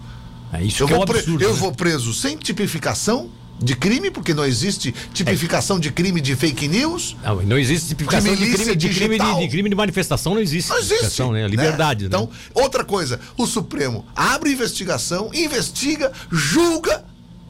É 0.51 0.61
isso 0.63 0.83
eu 0.83 0.87
que 0.87 0.93
é 0.93 0.97
um 0.97 1.03
absurdo. 1.03 1.43
eu 1.43 1.53
né? 1.53 1.59
vou 1.59 1.71
preso 1.71 2.13
sem 2.13 2.37
tipificação 2.37 3.29
de 3.59 3.75
crime, 3.75 4.11
porque 4.11 4.33
não 4.33 4.45
existe 4.45 4.93
tipificação 5.13 5.79
de 5.79 5.91
crime 5.91 6.19
de 6.19 6.35
fake 6.35 6.67
news. 6.67 7.15
Não, 7.23 7.41
não 7.41 7.57
existe 7.57 7.87
tipificação 7.89 8.33
de 8.33 8.41
milícia 8.41 8.57
crime 8.57 8.75
de, 8.75 8.89
crime 8.89 9.17
de, 9.17 9.39
de 9.39 9.47
crime 9.47 9.69
de 9.69 9.75
manifestação, 9.75 10.33
não 10.33 10.41
existe. 10.41 10.69
Não 10.69 10.77
existe. 10.77 10.95
tipificação, 10.95 11.31
né? 11.31 11.47
Liberdade, 11.47 12.03
né? 12.03 12.07
Então, 12.07 12.29
outra 12.53 12.83
coisa, 12.83 13.19
o 13.37 13.47
Supremo 13.47 14.05
abre 14.15 14.51
investigação, 14.51 15.31
investiga, 15.33 16.11
julga. 16.29 17.05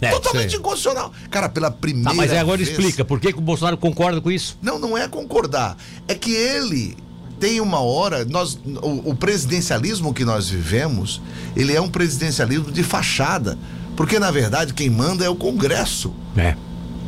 É, 0.07 0.12
totalmente 0.12 0.50
sei. 0.51 0.59
inconstitucional. 0.59 1.12
Cara, 1.29 1.50
pela 1.50 1.69
primeira 1.71 2.09
Tá, 2.09 2.15
mas 2.15 2.31
agora 2.33 2.57
vez- 2.57 2.69
explica, 2.69 3.03
por 3.05 3.19
que, 3.19 3.31
que 3.33 3.39
o 3.39 3.41
Bolsonaro 3.41 3.77
concorda 3.77 4.19
com 4.21 4.31
isso? 4.31 4.57
Não, 4.62 4.77
não 4.79 4.97
é 4.97 5.07
concordar. 5.07 5.77
É 6.07 6.15
que 6.15 6.31
ele 6.31 6.95
tem 7.39 7.59
uma 7.62 7.79
hora. 7.79 8.24
Nós, 8.25 8.57
o, 8.81 9.12
o 9.12 9.15
presidencialismo 9.15 10.13
que 10.13 10.24
nós 10.25 10.50
vivemos, 10.50 11.21
ele 11.55 11.74
é 11.74 11.81
um 11.81 11.89
presidencialismo 11.89 12.71
de 12.71 12.83
fachada. 12.83 13.57
Porque, 13.95 14.19
na 14.19 14.31
verdade, 14.31 14.74
quem 14.74 14.89
manda 14.89 15.24
é 15.25 15.29
o 15.29 15.35
Congresso. 15.35 16.13
É. 16.38 16.55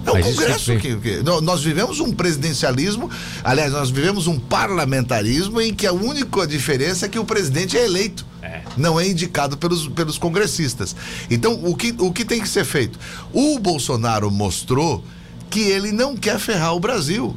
É 0.06 0.12
o 0.12 0.18
isso 0.20 0.30
Congresso 0.30 0.77
que, 0.77 0.96
que- 0.96 1.18
nó- 1.24 1.42
Nós 1.42 1.62
vivemos 1.62 2.00
um 2.00 2.13
presidencialismo, 2.13 3.10
aliás, 3.44 3.74
nós 3.74 3.89
vivemos 3.89 4.25
um 4.25 4.39
parlamentarismo 4.39 5.60
em 5.60 5.74
que 5.74 5.86
a 5.86 5.92
única 5.92 6.48
diferença 6.48 7.06
é 7.06 7.10
que 7.10 7.20
o 7.20 7.25
presidente 7.25 7.77
é 7.77 7.84
eleito. 7.84 8.25
É. 8.48 8.62
Não 8.77 8.98
é 8.98 9.06
indicado 9.06 9.58
pelos, 9.58 9.89
pelos 9.89 10.18
congressistas. 10.18 10.96
Então, 11.30 11.60
o 11.66 11.75
que, 11.75 11.94
o 12.00 12.13
que 12.13 12.24
tem 12.24 12.39
que 12.39 12.48
ser 12.48 12.63
feito? 12.63 12.98
O 13.34 13.60
Bolsonaro 13.60 14.32
mostrou 14.32 15.04
que 15.50 15.60
ele 15.60 15.92
não 15.92 16.16
quer 16.16 16.39
ferrar 16.39 16.74
o 16.74 16.80
Brasil. 16.80 17.36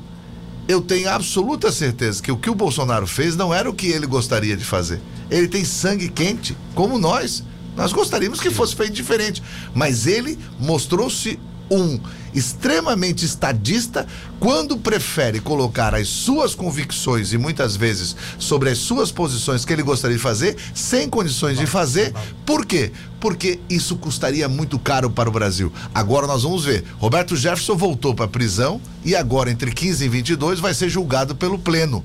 eu 0.68 0.80
tenho 0.80 1.10
absoluta 1.10 1.72
certeza 1.72 2.22
que 2.22 2.30
o 2.30 2.36
que 2.36 2.48
o 2.48 2.54
Bolsonaro 2.54 3.06
fez 3.06 3.34
não 3.34 3.52
era 3.52 3.68
o 3.68 3.74
que 3.74 3.88
ele 3.88 4.06
gostaria 4.06 4.56
de 4.56 4.64
fazer. 4.64 5.00
Ele 5.28 5.48
tem 5.48 5.64
sangue 5.64 6.08
quente, 6.08 6.56
como 6.74 6.96
nós. 6.96 7.42
Nós 7.76 7.92
gostaríamos 7.92 8.40
que 8.40 8.50
fosse 8.50 8.76
feito 8.76 8.92
diferente. 8.92 9.42
Mas 9.74 10.06
ele 10.06 10.38
mostrou-se 10.60 11.40
um 11.70 12.00
extremamente 12.34 13.24
estadista 13.24 14.06
quando 14.38 14.76
prefere 14.76 15.40
colocar 15.40 15.94
as 15.94 16.08
suas 16.08 16.54
convicções 16.54 17.32
e 17.32 17.38
muitas 17.38 17.76
vezes 17.76 18.16
sobre 18.38 18.70
as 18.70 18.78
suas 18.78 19.10
posições 19.10 19.64
que 19.64 19.72
ele 19.72 19.82
gostaria 19.82 20.16
de 20.16 20.22
fazer 20.22 20.56
sem 20.74 21.08
condições 21.08 21.58
de 21.58 21.66
fazer. 21.66 22.12
Por 22.44 22.64
quê? 22.64 22.92
Porque 23.18 23.60
isso 23.68 23.96
custaria 23.96 24.48
muito 24.48 24.78
caro 24.78 25.10
para 25.10 25.28
o 25.28 25.32
Brasil. 25.32 25.72
Agora 25.94 26.26
nós 26.26 26.42
vamos 26.42 26.64
ver. 26.64 26.84
Roberto 26.98 27.36
Jefferson 27.36 27.76
voltou 27.76 28.14
para 28.14 28.24
a 28.24 28.28
prisão 28.28 28.80
e 29.04 29.14
agora 29.14 29.50
entre 29.50 29.70
15 29.72 30.04
e 30.04 30.08
22 30.08 30.60
vai 30.60 30.74
ser 30.74 30.88
julgado 30.88 31.34
pelo 31.34 31.58
pleno. 31.58 32.04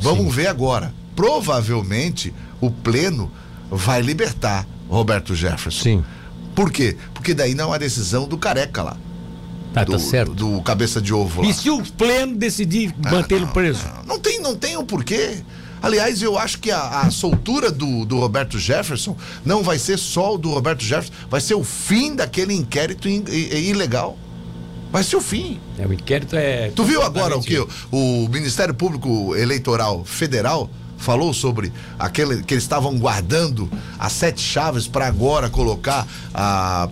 Vamos 0.00 0.26
Sim. 0.26 0.30
ver 0.30 0.46
agora. 0.48 0.92
Provavelmente 1.14 2.32
o 2.60 2.70
pleno 2.70 3.30
vai 3.70 4.00
libertar 4.00 4.66
Roberto 4.88 5.34
Jefferson. 5.34 5.82
Sim. 5.82 6.04
Por 6.54 6.70
quê? 6.70 6.96
Porque 7.14 7.34
daí 7.34 7.54
não 7.54 7.72
há 7.72 7.78
decisão 7.78 8.26
do 8.26 8.36
careca 8.36 8.82
lá. 8.82 8.96
Tá, 9.72 9.84
do, 9.84 9.92
tá 9.92 9.98
certo. 9.98 10.34
Do, 10.34 10.56
do 10.56 10.62
cabeça 10.62 11.00
de 11.00 11.14
ovo 11.14 11.42
lá. 11.42 11.48
E 11.48 11.52
se 11.52 11.70
o 11.70 11.82
pleno 11.82 12.36
decidir 12.36 12.94
ah, 13.04 13.10
mantê-lo 13.10 13.46
preso? 13.48 13.84
Não, 13.86 14.14
não, 14.14 14.18
tem, 14.18 14.40
não 14.40 14.56
tem 14.56 14.76
o 14.76 14.80
um 14.80 14.86
porquê. 14.86 15.38
Aliás, 15.82 16.20
eu 16.20 16.38
acho 16.38 16.58
que 16.58 16.70
a, 16.70 17.00
a, 17.00 17.10
soltura 17.10 17.70
do, 17.70 18.04
do 18.04 18.18
Roberto 18.18 18.58
Jefferson 18.58 19.16
não 19.44 19.62
vai 19.62 19.78
ser 19.78 19.98
só 19.98 20.34
o 20.34 20.38
do 20.38 20.50
Roberto 20.50 20.82
Jefferson, 20.82 21.12
vai 21.30 21.40
ser 21.40 21.54
o 21.54 21.64
fim 21.64 22.14
daquele 22.14 22.52
inquérito 22.52 23.08
in, 23.08 23.24
in, 23.28 23.68
ilegal. 23.68 24.18
Vai 24.92 25.04
ser 25.04 25.16
o 25.16 25.20
fim. 25.20 25.60
É, 25.78 25.86
o 25.86 25.92
inquérito 25.92 26.36
é. 26.36 26.70
Tu 26.74 26.84
viu 26.84 27.00
agora 27.02 27.36
o 27.36 27.42
que 27.42 27.64
o 27.92 28.28
Ministério 28.28 28.74
Público 28.74 29.36
Eleitoral 29.36 30.04
Federal 30.04 30.68
falou 31.00 31.32
sobre 31.32 31.72
aquele 31.98 32.42
que 32.42 32.54
eles 32.54 32.62
estavam 32.62 32.96
guardando 32.98 33.68
as 33.98 34.12
sete 34.12 34.40
chaves 34.40 34.86
para 34.86 35.06
agora 35.06 35.48
colocar 35.48 36.06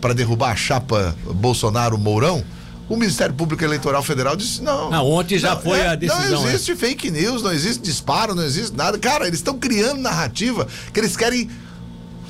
para 0.01 0.15
derrubar 0.15 0.53
a 0.53 0.57
chapa 0.57 1.15
Bolsonaro 1.35 1.97
Mourão. 1.97 2.43
O 2.89 2.97
Ministério 2.97 3.35
Público 3.35 3.63
Eleitoral 3.63 4.03
Federal 4.03 4.35
disse 4.35 4.63
não. 4.63 4.93
Ah, 4.93 5.03
ontem 5.03 5.39
já 5.39 5.55
não, 5.55 5.61
foi 5.61 5.79
é, 5.79 5.89
a 5.89 5.95
decisão. 5.95 6.43
Não 6.43 6.49
existe 6.49 6.73
é. 6.73 6.77
fake 6.77 7.11
news, 7.11 7.43
não 7.43 7.53
existe 7.53 7.83
disparo, 7.83 8.35
não 8.35 8.43
existe 8.43 8.75
nada. 8.75 8.99
Cara, 8.99 9.27
eles 9.27 9.41
estão 9.41 9.59
criando 9.59 10.01
narrativa 10.01 10.67
que 10.93 10.99
eles 10.99 11.15
querem 11.15 11.51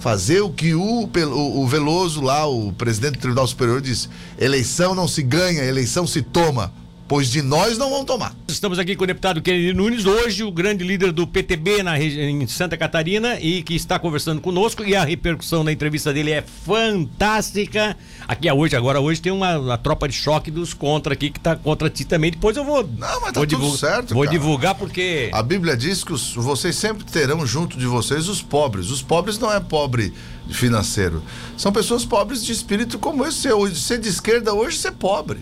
fazer 0.01 0.41
o 0.41 0.51
que 0.51 0.75
o, 0.75 1.09
o, 1.09 1.61
o, 1.63 1.67
Veloso 1.69 2.21
lá, 2.21 2.45
o 2.47 2.73
presidente 2.73 3.13
do 3.15 3.21
Tribunal 3.21 3.47
Superior, 3.47 3.81
disse: 3.81 4.09
eleição 4.37 4.97
não 4.97 5.07
se 5.07 5.23
ganha, 5.23 5.63
eleição 5.63 6.09
se 6.09 6.23
toma 6.23 6.73
pois 7.09 7.29
de 7.29 7.41
nós 7.41 7.79
não 7.79 7.89
vão 7.89 8.05
tomar. 8.05 8.35
Estamos 8.47 8.79
aqui 8.79 8.95
com 8.95 9.05
o 9.05 9.07
deputado 9.07 9.41
Kennedy 9.41 9.73
Nunes, 9.73 10.05
hoje 10.05 10.45
o 10.45 10.53
grande 10.53 10.85
líder 10.85 11.11
do 11.11 11.27
PTB 11.27 11.83
na 11.83 11.99
em 11.99 12.47
Santa 12.47 12.77
Catarina 12.77 13.41
e 13.41 13.63
que 13.63 13.75
está 13.75 13.99
conversando 13.99 14.43
conosco 14.43 14.85
e 14.85 14.95
a 14.95 15.03
repercussão 15.05 15.65
da 15.65 15.73
entrevista 15.73 16.13
dele 16.13 16.33
é 16.33 16.43
fantástica. 16.43 17.97
Aqui 18.27 18.47
é 18.47 18.53
hoje, 18.53 18.77
agora 18.77 19.01
hoje 19.01 19.23
tem 19.23 19.33
uma, 19.33 19.59
uma 19.59 19.79
tropa 19.79 20.07
de 20.07 20.15
choque 20.15 20.51
dos 20.51 20.75
contra 20.75 21.15
aqui 21.15 21.31
que 21.31 21.39
está 21.39 21.57
contra 21.57 21.89
ti 21.89 22.05
também. 22.05 22.31
Depois 22.31 22.57
eu 22.57 22.65
vou 22.65 22.87
Não, 22.87 23.21
mas 23.21 23.33
tá 23.33 23.41
vou 23.41 23.47
tudo 23.47 23.47
divulgar, 23.47 23.79
certo, 23.79 24.15
Vou 24.15 24.25
cara. 24.25 24.37
divulgar 24.37 24.75
porque 24.75 25.31
a 25.33 25.43
Bíblia 25.43 25.77
diz 25.77 26.05
que 26.05 26.13
os, 26.13 26.35
vocês 26.35 26.77
sempre 26.77 27.05
terão 27.05 27.47
junto 27.47 27.79
de 27.79 27.87
vocês 27.87 28.29
os 28.29 28.43
pobres. 28.43 28.91
Os 28.91 29.01
pobres 29.01 29.39
não 29.39 29.51
é 29.51 29.59
pobre 29.61 30.13
financeiro. 30.51 31.23
São 31.57 31.73
pessoas 31.73 32.05
pobres 32.05 32.45
de 32.45 32.53
espírito 32.53 32.99
como 32.99 33.25
esse. 33.25 33.49
Ser 33.75 33.99
de 33.99 34.09
esquerda 34.09 34.53
hoje 34.53 34.77
ser 34.77 34.93
pobre. 34.93 35.39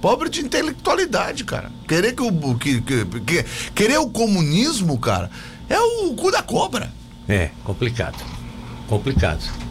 Pobre 0.00 0.28
de 0.28 0.40
intelectualidade, 0.40 1.44
cara. 1.44 1.70
Querer 1.86 2.14
que 2.14 2.22
o. 2.22 2.58
Que, 2.58 2.80
que, 2.80 3.04
que, 3.04 3.44
querer 3.74 3.98
o 3.98 4.08
comunismo, 4.08 4.98
cara, 4.98 5.30
é 5.68 5.78
o 5.78 6.14
cu 6.14 6.30
da 6.30 6.42
cobra. 6.42 6.90
É, 7.28 7.50
complicado. 7.64 8.16
Complicado. 8.88 9.67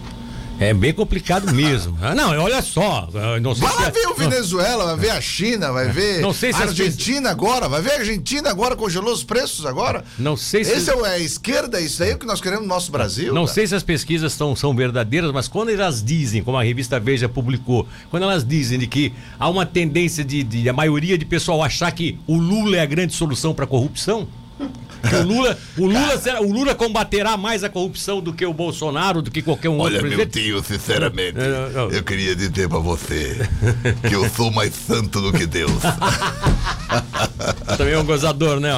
É 0.60 0.74
bem 0.74 0.92
complicado 0.92 1.54
mesmo. 1.54 1.96
Ah, 2.02 2.16
não, 2.16 2.30
olha 2.40 2.62
só. 2.64 3.08
Não 3.42 3.54
sei 3.54 3.68
vai 3.68 3.86
se 3.86 3.92
ver 3.92 4.08
o 4.08 4.16
Venezuela, 4.16 4.86
vai 4.86 4.98
ver 4.98 5.10
a 5.12 5.22
China, 5.22 5.72
vai 5.72 5.90
ver 5.90 6.20
não 6.20 6.34
sei 6.34 6.52
se 6.52 6.60
a 6.60 6.66
Argentina 6.66 7.30
agora, 7.30 7.70
vai 7.70 7.82
ver 7.82 7.92
a 7.92 7.96
Argentina 8.00 8.50
agora, 8.50 8.76
congelou 8.76 9.14
os 9.14 9.24
preços 9.24 9.66
agora. 9.66 10.04
Não 10.18 10.36
sei 10.36 10.64
se. 10.64 10.72
Esse 10.72 10.90
é, 10.90 10.94
é 10.94 11.08
a 11.10 11.20
esquerda, 11.20 11.80
isso 11.80 12.02
aí 12.02 12.12
é 12.12 12.16
o 12.16 12.18
que 12.18 12.26
nós 12.26 12.42
queremos 12.42 12.64
no 12.64 12.70
nosso 12.70 12.92
Brasil. 12.92 13.34
Não 13.34 13.44
cara. 13.44 13.54
sei 13.54 13.68
se 13.68 13.76
as 13.76 13.84
pesquisas 13.84 14.34
são, 14.34 14.56
são 14.56 14.76
verdadeiras, 14.76 15.32
mas 15.32 15.48
quando 15.48 15.70
elas 15.70 16.04
dizem, 16.04 16.44
como 16.44 16.58
a 16.58 16.64
revista 16.64 17.00
Veja 17.00 17.30
publicou, 17.30 17.88
quando 18.10 18.24
elas 18.24 18.44
dizem 18.44 18.80
de 18.80 18.88
que 18.88 19.14
há 19.40 19.48
uma 19.48 19.66
tendência 19.66 20.24
de, 20.24 20.42
de 20.44 20.68
a 20.68 20.74
maioria 20.74 21.18
de 21.18 21.26
pessoal 21.26 21.64
achar 21.64 21.92
que 21.92 22.20
o 22.26 22.38
Lula 22.38 22.78
é 22.78 22.82
a 22.82 22.86
grande 22.86 23.14
solução 23.14 23.54
para 23.54 23.66
a 23.66 23.68
corrupção. 23.68 24.28
O 25.16 25.24
Lula, 25.24 25.58
o, 25.78 25.86
Lula 25.86 26.18
será, 26.18 26.42
o 26.42 26.52
Lula 26.52 26.76
combaterá 26.76 27.38
mais 27.38 27.64
a 27.64 27.70
corrupção 27.70 28.22
do 28.22 28.34
que 28.34 28.46
o 28.46 28.54
Bolsonaro, 28.54 29.22
do 29.22 29.32
que 29.32 29.42
qualquer 29.42 29.70
um 29.70 29.80
Olha, 29.80 29.96
outro 29.96 30.02
presidente. 30.02 30.40
Olha, 30.40 30.54
meu 30.54 30.62
tio, 30.62 30.78
sinceramente, 30.78 31.38
eu 31.92 32.04
queria 32.04 32.36
dizer 32.36 32.68
para 32.68 32.80
você 32.80 33.38
que 34.08 34.16
eu 34.16 34.30
sou 34.30 34.52
mais 34.52 34.74
santo 34.74 35.22
do 35.22 35.32
que 35.32 35.46
Deus. 35.46 35.72
Também 37.78 37.94
é 37.94 38.00
um 38.00 38.06
gozador, 38.06 38.60
né? 38.60 38.72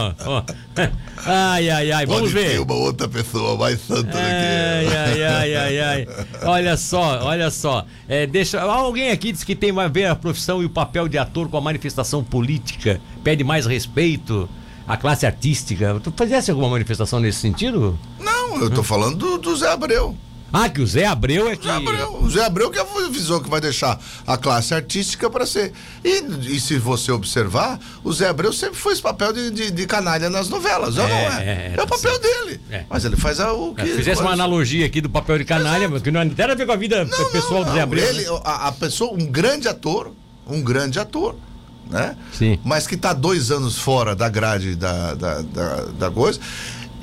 Ai, 1.25 1.69
ai, 1.69 1.91
ai, 1.91 2.05
vamos 2.05 2.31
Pode 2.31 2.33
ver. 2.33 2.51
Ter 2.51 2.59
uma 2.59 2.73
outra 2.73 3.07
pessoa 3.07 3.57
mais 3.57 3.79
santa 3.81 4.17
ai, 4.17 4.85
do 4.85 4.89
que 4.89 4.93
eu. 4.93 4.99
Ai, 4.99 5.23
ai, 5.23 5.55
ai, 5.55 5.79
ai. 5.79 6.07
Olha 6.43 6.77
só, 6.77 7.23
olha 7.23 7.51
só. 7.51 7.85
É, 8.07 8.25
deixa, 8.25 8.61
alguém 8.61 9.11
aqui 9.11 9.31
diz 9.31 9.43
que 9.43 9.55
tem 9.55 9.77
a 9.77 9.87
ver 9.87 10.05
a 10.05 10.15
profissão 10.15 10.61
e 10.61 10.65
o 10.65 10.69
papel 10.69 11.07
de 11.07 11.17
ator 11.17 11.49
com 11.49 11.57
a 11.57 11.61
manifestação 11.61 12.23
política. 12.23 12.99
Pede 13.23 13.43
mais 13.43 13.65
respeito 13.65 14.49
a 14.89 14.97
classe 14.97 15.23
artística. 15.23 16.01
Tu 16.03 16.11
fizesse 16.17 16.49
alguma 16.49 16.67
manifestação 16.67 17.19
nesse 17.19 17.37
sentido? 17.37 17.97
Não, 18.19 18.59
eu 18.59 18.71
tô 18.71 18.81
falando 18.81 19.15
do, 19.15 19.37
do 19.37 19.55
Zé 19.55 19.71
Abreu. 19.71 20.17
Ah, 20.51 20.67
que 20.67 20.81
o 20.81 20.87
Zé 20.87 21.05
Abreu 21.05 21.47
é 21.47 21.55
que. 21.55 21.67
Zé 21.67 21.73
Abreu, 21.75 22.17
o 22.23 22.27
Zé 22.27 22.43
Abreu 22.43 22.71
que 22.71 22.79
avisou 22.79 23.39
que 23.39 23.47
vai 23.47 23.61
deixar 23.61 24.01
a 24.25 24.35
classe 24.35 24.73
artística 24.73 25.29
para 25.29 25.45
ser. 25.45 25.73
E, 26.03 26.23
e, 26.55 26.59
se 26.59 26.79
você 26.79 27.11
observar, 27.11 27.79
o 28.03 28.11
Zé 28.11 28.29
Abreu 28.29 28.51
sempre 28.51 28.79
foi 28.79 28.93
esse 28.93 29.01
papel 29.01 29.31
de, 29.31 29.51
de, 29.51 29.69
de 29.69 29.85
canalha 29.85 30.27
nas 30.27 30.49
novelas, 30.49 30.97
é, 30.97 31.01
ou 31.03 31.07
não 31.07 31.15
é? 31.15 31.43
É, 31.43 31.73
é 31.77 31.83
o 31.83 31.85
papel 31.85 31.99
certo. 31.99 32.21
dele. 32.23 32.59
É. 32.71 32.83
Mas 32.89 33.05
ele 33.05 33.15
faz 33.15 33.39
o 33.39 33.75
que. 33.75 33.81
É, 33.81 33.85
fizesse 33.85 34.21
uma 34.23 34.31
analogia 34.31 34.87
aqui 34.87 35.01
do 35.01 35.09
papel 35.09 35.37
de 35.37 35.45
canalha, 35.45 35.87
mas 35.87 36.01
que 36.01 36.09
não 36.09 36.21
tem 36.21 36.35
nada 36.35 36.53
a 36.53 36.55
ver 36.55 36.65
com 36.65 36.71
a 36.71 36.77
vida 36.77 37.05
não, 37.05 37.31
pessoal 37.31 37.59
não, 37.59 37.59
não. 37.59 37.65
do 37.65 37.73
Zé 37.75 37.81
Abreu. 37.81 38.07
Ele, 38.07 38.23
né? 38.23 38.41
a, 38.43 38.69
a 38.69 38.71
pessoa, 38.71 39.13
um 39.13 39.27
grande 39.27 39.67
ator, 39.67 40.11
um 40.47 40.63
grande 40.63 40.97
ator 40.97 41.35
né? 41.89 42.15
Sim. 42.31 42.59
Mas 42.63 42.87
que 42.87 42.95
está 42.95 43.13
dois 43.13 43.51
anos 43.51 43.77
fora 43.77 44.15
da 44.15 44.29
grade 44.29 44.75
da, 44.75 45.13
da, 45.13 45.41
da, 45.41 45.75
da 45.97 46.11
coisa. 46.11 46.39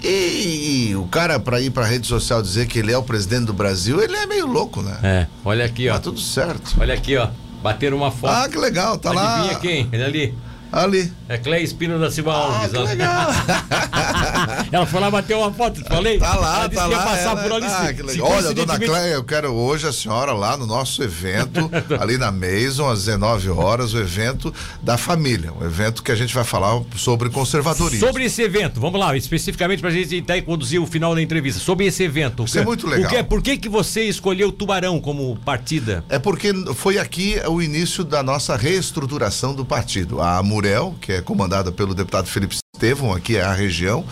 E, 0.03 0.89
e, 0.89 0.97
o 0.97 1.07
cara, 1.07 1.41
para 1.41 1.61
ir 1.61 1.71
para 1.71 1.85
rede 1.85 2.07
social 2.07 2.43
dizer 2.43 2.67
que 2.67 2.79
ele 2.79 2.93
é 2.93 2.99
o 2.99 3.03
presidente 3.03 3.47
do 3.47 3.53
Brasil, 3.53 4.01
ele 4.01 4.15
é 4.15 4.27
meio 4.27 4.47
louco, 4.47 4.83
né? 4.83 4.99
É, 5.03 5.27
olha 5.45 5.65
aqui, 5.65 5.89
ó. 5.89 5.95
Tá 5.95 6.01
tudo 6.01 6.21
certo. 6.21 6.77
Olha 6.79 6.95
aqui, 6.95 7.17
ó. 7.17 7.29
Bateram 7.63 7.97
uma 7.97 8.13
foto. 8.13 8.33
Ah, 8.33 8.49
que 8.49 8.59
legal, 8.59 8.99
tá 8.99 9.11
Adivinha 9.11 9.29
lá. 9.29 9.39
Adivinha 9.39 9.59
quem? 9.59 9.89
Ele 9.91 10.05
ali. 10.05 10.35
Ali. 10.73 11.13
É 11.29 11.39
Cleia 11.39 11.63
Espino 11.63 11.99
da 11.99 12.11
Silva 12.11 12.33
ah, 12.33 12.61
Alves. 12.61 12.71
Que 12.71 12.79
legal. 12.79 13.29
ela 14.71 14.87
foi 14.87 15.01
lá 15.01 15.11
bater 15.11 15.37
uma 15.37 15.53
foto, 15.53 15.85
falei? 15.85 16.19
Tá 16.19 16.35
lá, 16.35 16.59
ela 16.61 16.69
tá 16.69 16.87
lá. 16.87 17.05
passar 17.05 17.31
ela... 17.31 17.43
por 17.43 17.53
ali. 17.53 17.67
Ah, 17.67 17.93
que 17.93 18.03
legal. 18.03 18.31
Olha, 18.31 18.55
dona 18.55 18.79
Cleia, 18.79 19.15
eu 19.15 19.25
quero 19.25 19.53
hoje 19.53 19.87
a 19.87 19.93
senhora 19.93 20.33
lá 20.33 20.57
no 20.57 20.67
nosso 20.67 21.03
evento, 21.03 21.71
ali 21.99 22.19
na 22.19 22.31
Maison, 22.31 22.89
às 22.89 23.05
19 23.05 23.51
horas, 23.51 23.95
o 23.95 23.99
evento 23.99 24.53
da 24.83 24.97
família. 24.97 25.53
Um 25.53 25.65
evento 25.65 26.03
que 26.03 26.13
a 26.13 26.15
gente 26.15 26.35
vai 26.35 26.45
falar 26.45 26.81
sobre 26.97 27.31
conservadorismo. 27.31 28.07
Sobre 28.07 28.25
esse 28.25 28.43
evento, 28.43 28.81
vamos 28.81 29.01
lá, 29.01 29.17
especificamente 29.17 29.81
pra 29.81 29.91
gente 29.91 30.19
até 30.19 30.41
conduzir 30.41 30.81
o 30.81 30.87
final 30.87 31.15
da 31.15 31.23
entrevista. 31.23 31.61
Sobre 31.61 31.87
esse 31.87 32.03
evento. 32.03 32.45
Isso 32.45 32.59
é 32.59 32.65
muito 32.65 32.87
legal. 32.87 33.11
O 33.11 33.15
que, 33.15 33.23
por 33.23 33.43
que, 33.43 33.57
que 33.57 33.69
você 33.69 34.05
escolheu 34.05 34.53
Tubarão 34.53 35.01
como 35.01 35.37
partida? 35.45 36.05
É 36.09 36.19
porque 36.19 36.53
foi 36.75 36.99
aqui 36.99 37.37
o 37.49 37.61
início 37.63 38.05
da 38.05 38.23
nossa 38.23 38.57
reestruturação 38.57 39.55
do 39.55 39.65
partido. 39.65 40.21
A 40.21 40.43
Murel, 40.57 40.95
que 41.03 41.13
é 41.13 41.21
comandada 41.21 41.71
pelo 41.71 41.95
deputado 41.95 42.29
Felipe 42.29 42.57
Estevão, 42.75 43.13
aqui 43.13 43.37
é 43.37 43.43
a 43.43 43.53
região, 43.53 44.07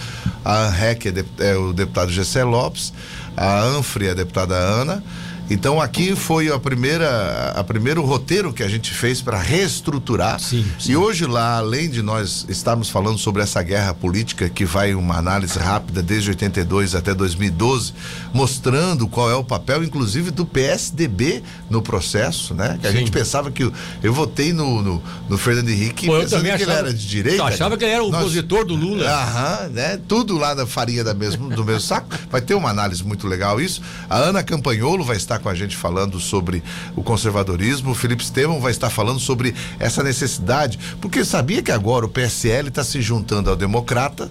a 0.44 0.66
ANREC 0.66 1.08
é, 1.08 1.52
é 1.52 1.56
o 1.56 1.72
deputado 1.72 2.12
Gessé 2.12 2.44
Lopes, 2.44 2.92
a 3.34 3.62
ANFRE 3.62 4.08
é 4.08 4.10
a 4.10 4.14
deputada 4.14 4.54
Ana, 4.54 5.02
então 5.50 5.80
aqui 5.80 6.16
foi 6.16 6.50
a 6.50 6.58
primeira, 6.58 7.52
a 7.54 7.62
primeiro 7.62 8.02
roteiro 8.02 8.52
que 8.52 8.62
a 8.62 8.68
gente 8.68 8.92
fez 8.92 9.20
para 9.20 9.38
reestruturar. 9.38 10.40
Sim, 10.40 10.64
sim. 10.78 10.92
E 10.92 10.96
hoje 10.96 11.26
lá, 11.26 11.58
além 11.58 11.90
de 11.90 12.02
nós 12.02 12.46
estarmos 12.48 12.88
falando 12.88 13.18
sobre 13.18 13.42
essa 13.42 13.62
guerra 13.62 13.92
política 13.92 14.48
que 14.48 14.64
vai 14.64 14.94
uma 14.94 15.16
análise 15.16 15.58
rápida 15.58 16.02
desde 16.02 16.30
82 16.30 16.94
até 16.94 17.14
2012, 17.14 17.92
mostrando 18.32 19.06
qual 19.06 19.30
é 19.30 19.34
o 19.34 19.44
papel, 19.44 19.84
inclusive 19.84 20.30
do 20.30 20.46
PSDB 20.46 21.42
no 21.68 21.82
processo, 21.82 22.54
né? 22.54 22.78
Que 22.80 22.86
a 22.86 22.90
sim. 22.90 22.98
gente 22.98 23.10
pensava 23.10 23.50
que 23.50 23.64
eu, 23.64 23.72
eu 24.02 24.12
votei 24.12 24.52
no, 24.52 24.80
no, 24.80 25.02
no 25.28 25.36
Fernando 25.36 25.68
Henrique 25.68 26.06
Pô, 26.06 26.18
pensando 26.20 26.42
que 26.42 26.50
achava, 26.50 26.70
ele 26.70 26.78
era 26.78 26.94
de 26.94 27.06
direita. 27.06 27.42
Eu 27.42 27.46
achava 27.46 27.76
que 27.76 27.84
ele 27.84 27.92
era 27.92 28.02
o 28.02 28.08
opositor 28.08 28.64
do 28.64 28.74
Lula. 28.74 29.06
Aham, 29.06 29.68
né? 29.68 30.00
Tudo 30.08 30.38
lá 30.38 30.54
da 30.54 30.66
farinha 30.66 31.04
da 31.04 31.12
mesmo, 31.12 31.50
do 31.50 31.64
mesmo 31.64 31.80
saco. 31.80 32.08
Vai 32.30 32.40
ter 32.40 32.54
uma 32.54 32.70
análise 32.70 33.04
muito 33.04 33.26
legal 33.26 33.60
isso. 33.60 33.82
A 34.08 34.16
Ana 34.16 34.42
Campanholo 34.42 35.04
vai 35.04 35.16
estar 35.16 35.33
estar 35.34 35.38
com 35.40 35.48
a 35.48 35.54
gente 35.54 35.76
falando 35.76 36.20
sobre 36.20 36.62
o 36.94 37.02
conservadorismo. 37.02 37.90
O 37.90 37.94
Felipe 37.94 38.22
Estevam 38.22 38.60
vai 38.60 38.70
estar 38.70 38.90
falando 38.90 39.18
sobre 39.18 39.54
essa 39.78 40.02
necessidade, 40.02 40.78
porque 41.00 41.24
sabia 41.24 41.62
que 41.62 41.72
agora 41.72 42.06
o 42.06 42.08
PSL 42.08 42.68
está 42.68 42.84
se 42.84 43.00
juntando 43.00 43.50
ao 43.50 43.56
Democrata 43.56 44.30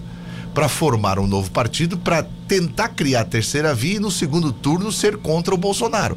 para 0.54 0.68
formar 0.68 1.18
um 1.18 1.26
novo 1.26 1.50
partido 1.50 1.98
para 1.98 2.24
tentar 2.46 2.90
criar 2.90 3.22
a 3.22 3.24
terceira 3.24 3.74
via 3.74 3.96
e 3.96 4.00
no 4.00 4.10
segundo 4.10 4.52
turno 4.52 4.92
ser 4.92 5.16
contra 5.16 5.54
o 5.54 5.58
Bolsonaro. 5.58 6.16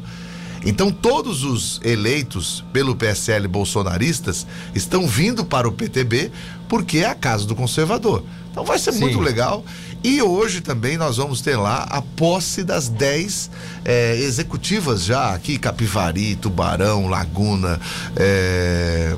Então, 0.64 0.90
todos 0.90 1.44
os 1.44 1.80
eleitos 1.84 2.64
pelo 2.72 2.96
PSL 2.96 3.46
bolsonaristas 3.46 4.46
estão 4.74 5.06
vindo 5.06 5.44
para 5.44 5.68
o 5.68 5.72
PTB 5.72 6.32
porque 6.68 6.98
é 6.98 7.06
a 7.06 7.14
casa 7.14 7.46
do 7.46 7.54
conservador. 7.54 8.24
Então, 8.58 8.66
vai 8.66 8.78
ser 8.78 8.92
Sim. 8.92 9.00
muito 9.02 9.20
legal. 9.20 9.64
E 10.02 10.20
hoje 10.20 10.60
também 10.60 10.96
nós 10.96 11.16
vamos 11.16 11.40
ter 11.40 11.54
lá 11.54 11.84
a 11.88 12.02
posse 12.02 12.64
das 12.64 12.88
10 12.88 13.50
é, 13.84 14.16
executivas 14.16 15.04
já 15.04 15.32
aqui, 15.32 15.58
Capivari, 15.58 16.34
Tubarão, 16.34 17.06
Laguna, 17.06 17.80
é, 18.16 19.14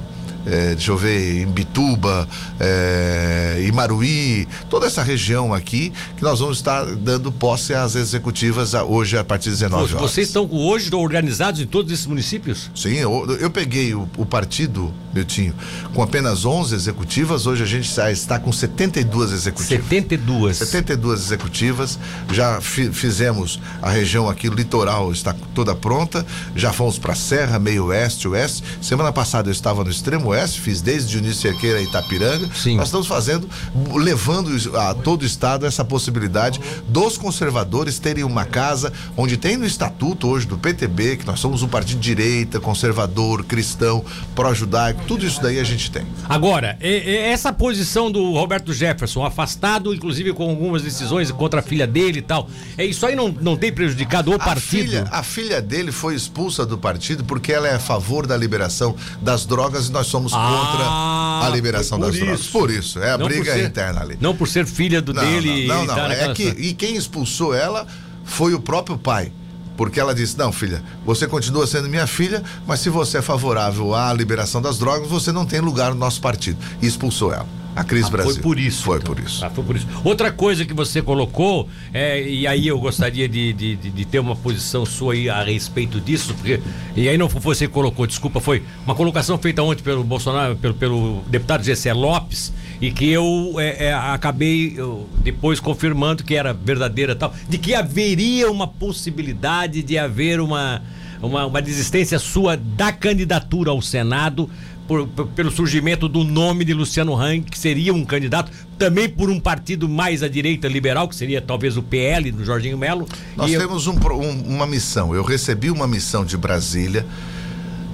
é, 0.47 0.75
deixa 0.75 0.91
eu 0.91 0.97
ver, 0.97 1.43
Imbituba, 1.43 2.29
é, 2.59 3.65
Imaruí, 3.67 4.49
toda 4.69 4.87
essa 4.87 5.03
região 5.03 5.53
aqui, 5.53 5.93
que 6.17 6.23
nós 6.23 6.41
vamos 6.41 6.59
estar 6.59 6.85
dando 6.97 7.31
posse 7.31 7.75
às 7.75 7.95
executivas 7.95 8.75
hoje 8.75 9.19
a 9.19 9.25
partir 9.25 9.51
de 9.51 9.57
19 9.57 9.95
horas. 9.95 10.11
Vocês 10.11 10.29
estão 10.29 10.49
hoje 10.51 10.95
organizados 10.95 11.61
em 11.61 11.67
todos 11.67 11.93
esses 11.93 12.07
municípios? 12.07 12.71
Sim, 12.75 12.95
eu, 12.95 13.37
eu 13.41 13.51
peguei 13.51 13.95
o, 13.95 14.09
o 14.17 14.25
partido, 14.25 14.93
Miltinho, 15.13 15.55
com 15.95 16.03
apenas 16.03 16.45
11 16.45 16.75
executivas, 16.75 17.47
hoje 17.47 17.63
a 17.63 17.67
gente 17.67 17.91
está 18.11 18.39
com 18.39 18.53
72 18.53 19.33
executivas. 19.33 19.85
72. 19.85 20.57
72 20.57 21.21
executivas, 21.21 21.99
já 22.33 22.61
fi, 22.61 22.91
fizemos 22.93 23.61
a 23.83 23.91
região 23.91 24.29
aqui, 24.29 24.49
o 24.49 24.55
litoral 24.55 25.13
está 25.13 25.35
toda 25.55 25.75
pronta, 25.75 26.25
já 26.57 26.73
fomos 26.73 26.99
para 26.99 27.15
Serra, 27.15 27.59
meio 27.59 27.87
oeste, 27.87 28.27
oeste. 28.29 28.63
Semana 28.81 29.13
passada 29.13 29.49
eu 29.49 29.53
estava 29.53 29.85
no 29.85 29.91
extremo 29.91 30.30
oeste, 30.31 30.61
fiz 30.61 30.81
desde 30.81 31.11
Dionísio 31.11 31.43
Cerqueira 31.43 31.79
a 31.79 31.83
Itapiranga. 31.83 32.49
Sim. 32.55 32.77
Nós 32.77 32.87
estamos 32.87 33.07
fazendo, 33.07 33.49
levando 33.95 34.51
a 34.77 34.95
todo 34.95 35.23
o 35.23 35.27
estado 35.27 35.67
essa 35.67 35.85
possibilidade 35.85 36.61
dos 36.89 37.17
conservadores 37.17 37.99
terem 37.99 38.25
uma 38.25 38.45
casa 38.45 38.93
onde 39.17 39.37
tem 39.37 39.57
no 39.57 39.67
estatuto 39.67 40.29
hoje 40.29 40.47
do 40.47 40.59
PTB, 40.59 41.19
que 41.19 41.27
nós 41.27 41.41
somos 41.41 41.63
um 41.63 41.69
partido 41.69 42.01
de 42.01 42.15
direita, 42.15 42.61
conservador, 42.61 43.45
cristão, 43.45 44.05
pró-judaico, 44.35 45.03
tudo 45.07 45.27
isso 45.27 45.41
daí 45.43 45.59
a 45.59 45.65
gente 45.65 45.91
tem. 45.91 46.07
Agora, 46.29 46.77
essa 46.81 47.53
posição 47.53 48.11
do 48.11 48.33
Roberto 48.33 48.73
Jefferson, 48.73 49.25
afastado, 49.25 49.95
inclusive 49.95 50.33
com 50.33 50.49
algumas 50.49 50.83
decisões 50.83 51.31
contra 51.31 51.61
a 51.61 51.63
filha 51.63 51.87
dele 51.87 52.19
e 52.19 52.23
tal, 52.23 52.49
é 52.77 52.85
isso 52.85 53.05
aí 53.07 53.15
não, 53.15 53.29
não 53.41 53.57
tem 53.57 53.73
prejudicado 53.73 54.31
o 54.31 54.35
a 54.35 54.39
partido? 54.39 54.89
Filha, 54.91 55.09
a 55.11 55.23
filha 55.23 55.61
dele 55.61 55.93
foi 55.93 56.15
expulsa 56.15 56.65
do 56.65 56.79
partido 56.79 57.25
porque 57.25 57.53
ela 57.53 57.69
é 57.69 57.75
a 57.75 57.79
favor 57.79 58.27
da 58.27 58.37
liberação 58.37 58.95
das 59.21 59.45
drogas 59.45 59.89
e 59.89 59.93
nós 59.93 60.07
somos 60.07 60.20
somos 60.29 60.33
contra 60.33 60.85
ah, 60.87 61.47
a 61.47 61.49
liberação 61.49 61.99
das 61.99 62.15
isso. 62.15 62.25
drogas. 62.25 62.47
Por 62.49 62.71
isso, 62.71 62.99
é 62.99 63.13
a 63.13 63.19
não 63.19 63.27
briga 63.27 63.53
ser, 63.53 63.67
interna 63.67 64.01
ali. 64.01 64.19
Não 64.21 64.37
por 64.37 64.49
ser 64.49 64.67
filha 64.67 65.01
do 65.01 65.15
não, 65.15 65.23
dele. 65.23 65.67
Não, 65.67 65.87
não, 65.87 65.87
não. 65.87 65.95
Tá 65.95 66.13
é 66.13 66.35
que, 66.35 66.49
e 66.49 66.75
quem 66.75 66.97
expulsou 66.97 67.55
ela 67.55 67.87
foi 68.25 68.55
o 68.55 68.61
próprio 68.61 68.99
pai. 68.99 69.33
Porque 69.77 69.99
ela 69.99 70.15
disse: 70.15 70.37
Não, 70.37 70.53
filha, 70.53 70.83
você 71.07 71.27
continua 71.27 71.67
sendo 71.67 71.89
minha 71.89 72.07
filha, 72.07 72.43
mas 72.67 72.81
se 72.81 72.91
você 72.91 73.19
é 73.19 73.23
favorável 73.23 73.95
à 73.95 74.13
liberação 74.13 74.61
das 74.61 74.79
drogas, 74.79 75.09
você 75.09 75.33
não 75.33 75.47
tem 75.47 75.61
lugar 75.61 75.91
no 75.91 75.97
nosso 75.99 76.21
partido. 76.21 76.59
E 76.83 76.87
expulsou 76.87 77.33
ela. 77.33 77.60
A 77.75 77.85
Cris 77.85 78.07
ah, 78.07 78.11
Brasil. 78.11 78.33
Foi 78.35 78.43
por 78.43 78.59
isso. 78.59 78.83
Foi 78.83 78.99
então. 78.99 79.15
por 79.15 79.25
isso. 79.25 79.45
Ah, 79.45 79.51
foi 79.51 79.65
por 79.65 79.77
isso. 79.77 79.87
Outra 80.05 80.33
coisa 80.33 80.65
que 80.65 80.75
você 80.75 81.01
colocou, 81.01 81.69
é, 81.93 82.23
e 82.23 82.47
aí 82.47 82.67
eu 82.67 82.79
gostaria 82.79 83.29
de, 83.29 83.53
de, 83.53 83.77
de, 83.77 84.05
ter 84.05 84.19
uma 84.19 84.35
posição 84.35 84.85
sua 84.85 85.15
aí 85.15 85.29
a 85.29 85.43
respeito 85.43 86.01
disso, 86.01 86.35
porque. 86.35 86.61
E 86.97 87.09
aí 87.09 87.17
não 87.17 87.29
você 87.29 87.69
colocou, 87.69 88.07
desculpa, 88.07 88.41
foi 88.41 88.63
uma 88.85 88.95
colocação 88.95 89.39
feita 89.39 89.63
ontem 89.63 89.83
pelo 89.83 90.03
Bolsonaro, 90.03 90.57
pelo, 90.57 90.75
pelo 90.75 91.23
deputado 91.29 91.63
Gessé 91.63 91.93
Lopes, 91.93 92.53
e 92.81 92.91
que 92.91 93.09
eu 93.09 93.55
é, 93.59 93.87
é, 93.87 93.95
acabei 93.95 94.75
eu, 94.77 95.09
depois 95.23 95.61
confirmando 95.61 96.25
que 96.25 96.35
era 96.35 96.53
verdadeira 96.53 97.15
tal, 97.15 97.33
de 97.49 97.57
que 97.57 97.75
haveria 97.75 98.51
uma 98.51 98.67
possibilidade 98.67 99.83
de 99.83 99.97
haver 99.97 100.41
uma, 100.41 100.83
uma, 101.23 101.47
uma 101.47 101.63
desistência 101.63 102.19
sua 102.19 102.57
da 102.57 102.93
candidatura 102.93 103.71
ao 103.71 103.81
Senado 103.81 104.51
por, 104.91 105.07
pelo 105.07 105.53
surgimento 105.53 106.09
do 106.09 106.25
nome 106.25 106.65
de 106.65 106.75
Luciano 106.75 107.15
Hang, 107.15 107.43
que 107.43 107.57
seria 107.57 107.95
um 107.95 108.05
candidato, 108.05 108.51
também 108.77 109.09
por 109.09 109.31
um 109.31 109.39
partido 109.39 109.89
mais 109.89 110.21
à 110.21 110.27
direita 110.27 110.67
liberal, 110.67 111.09
que 111.09 111.15
seria 111.15 111.41
talvez 111.41 111.77
o 111.77 111.83
PL 111.83 112.33
do 112.33 112.45
Jorginho 112.45 112.77
Melo. 112.77 113.07
Nós 113.37 113.53
temos 113.53 113.87
eu... 113.87 113.93
um, 113.93 114.15
um, 114.17 114.57
uma 114.57 114.67
missão. 114.67 115.15
Eu 115.15 115.23
recebi 115.23 115.71
uma 115.71 115.87
missão 115.87 116.25
de 116.25 116.37
Brasília 116.37 117.07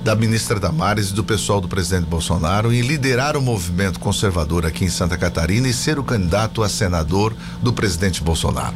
da 0.02 0.16
ministra 0.16 0.58
Damares 0.58 1.10
e 1.10 1.12
do 1.12 1.22
pessoal 1.22 1.60
do 1.60 1.68
presidente 1.68 2.06
Bolsonaro 2.06 2.72
em 2.72 2.80
liderar 2.80 3.36
o 3.36 3.42
movimento 3.42 4.00
conservador 4.00 4.64
aqui 4.64 4.86
em 4.86 4.88
Santa 4.88 5.18
Catarina 5.18 5.68
e 5.68 5.74
ser 5.74 5.98
o 5.98 6.04
candidato 6.04 6.62
a 6.62 6.68
senador 6.68 7.36
do 7.60 7.74
presidente 7.74 8.22
Bolsonaro. 8.22 8.74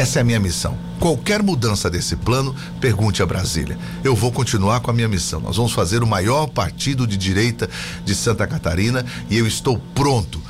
Essa 0.00 0.20
é 0.20 0.22
a 0.22 0.24
minha 0.24 0.40
missão. 0.40 0.78
Qualquer 0.98 1.42
mudança 1.42 1.90
desse 1.90 2.16
plano, 2.16 2.56
pergunte 2.80 3.22
a 3.22 3.26
Brasília. 3.26 3.78
Eu 4.02 4.16
vou 4.16 4.32
continuar 4.32 4.80
com 4.80 4.90
a 4.90 4.94
minha 4.94 5.06
missão. 5.06 5.40
Nós 5.40 5.58
vamos 5.58 5.72
fazer 5.72 6.02
o 6.02 6.06
maior 6.06 6.46
partido 6.46 7.06
de 7.06 7.18
direita 7.18 7.68
de 8.02 8.14
Santa 8.14 8.46
Catarina 8.46 9.04
e 9.28 9.36
eu 9.36 9.46
estou 9.46 9.78
pronto 9.94 10.40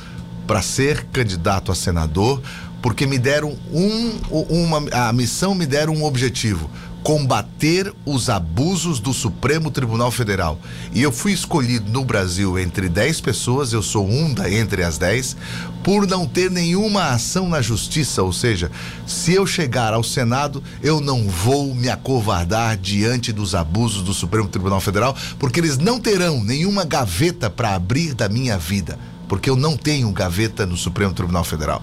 para 0.47 0.61
ser 0.61 1.03
candidato 1.07 1.69
a 1.69 1.75
senador, 1.75 2.41
porque 2.81 3.05
me 3.05 3.19
deram 3.19 3.53
um, 3.73 4.19
uma, 4.31 5.09
a 5.09 5.11
missão 5.11 5.53
me 5.53 5.65
deram 5.65 5.95
um 5.95 6.05
objetivo 6.05 6.69
combater 7.03 7.91
os 8.05 8.29
abusos 8.29 8.99
do 8.99 9.13
Supremo 9.13 9.71
Tribunal 9.71 10.11
Federal. 10.11 10.59
E 10.93 11.01
eu 11.01 11.11
fui 11.11 11.31
escolhido 11.31 11.91
no 11.91 12.05
Brasil 12.05 12.59
entre 12.59 12.87
10 12.87 13.21
pessoas, 13.21 13.73
eu 13.73 13.81
sou 13.81 14.07
um 14.07 14.33
da 14.33 14.51
entre 14.51 14.83
as 14.83 14.97
10, 14.97 15.35
por 15.83 16.07
não 16.07 16.27
ter 16.27 16.51
nenhuma 16.51 17.09
ação 17.09 17.49
na 17.49 17.61
justiça, 17.61 18.21
ou 18.21 18.31
seja, 18.31 18.71
se 19.07 19.33
eu 19.33 19.47
chegar 19.47 19.93
ao 19.93 20.03
Senado, 20.03 20.63
eu 20.83 21.01
não 21.01 21.27
vou 21.27 21.73
me 21.73 21.89
acovardar 21.89 22.77
diante 22.77 23.31
dos 23.31 23.55
abusos 23.55 24.03
do 24.03 24.13
Supremo 24.13 24.47
Tribunal 24.47 24.79
Federal, 24.79 25.15
porque 25.39 25.59
eles 25.59 25.77
não 25.77 25.99
terão 25.99 26.43
nenhuma 26.43 26.85
gaveta 26.85 27.49
para 27.49 27.73
abrir 27.73 28.13
da 28.13 28.29
minha 28.29 28.57
vida, 28.57 28.99
porque 29.27 29.49
eu 29.49 29.55
não 29.55 29.75
tenho 29.75 30.11
gaveta 30.11 30.65
no 30.65 30.77
Supremo 30.77 31.13
Tribunal 31.13 31.43
Federal. 31.43 31.81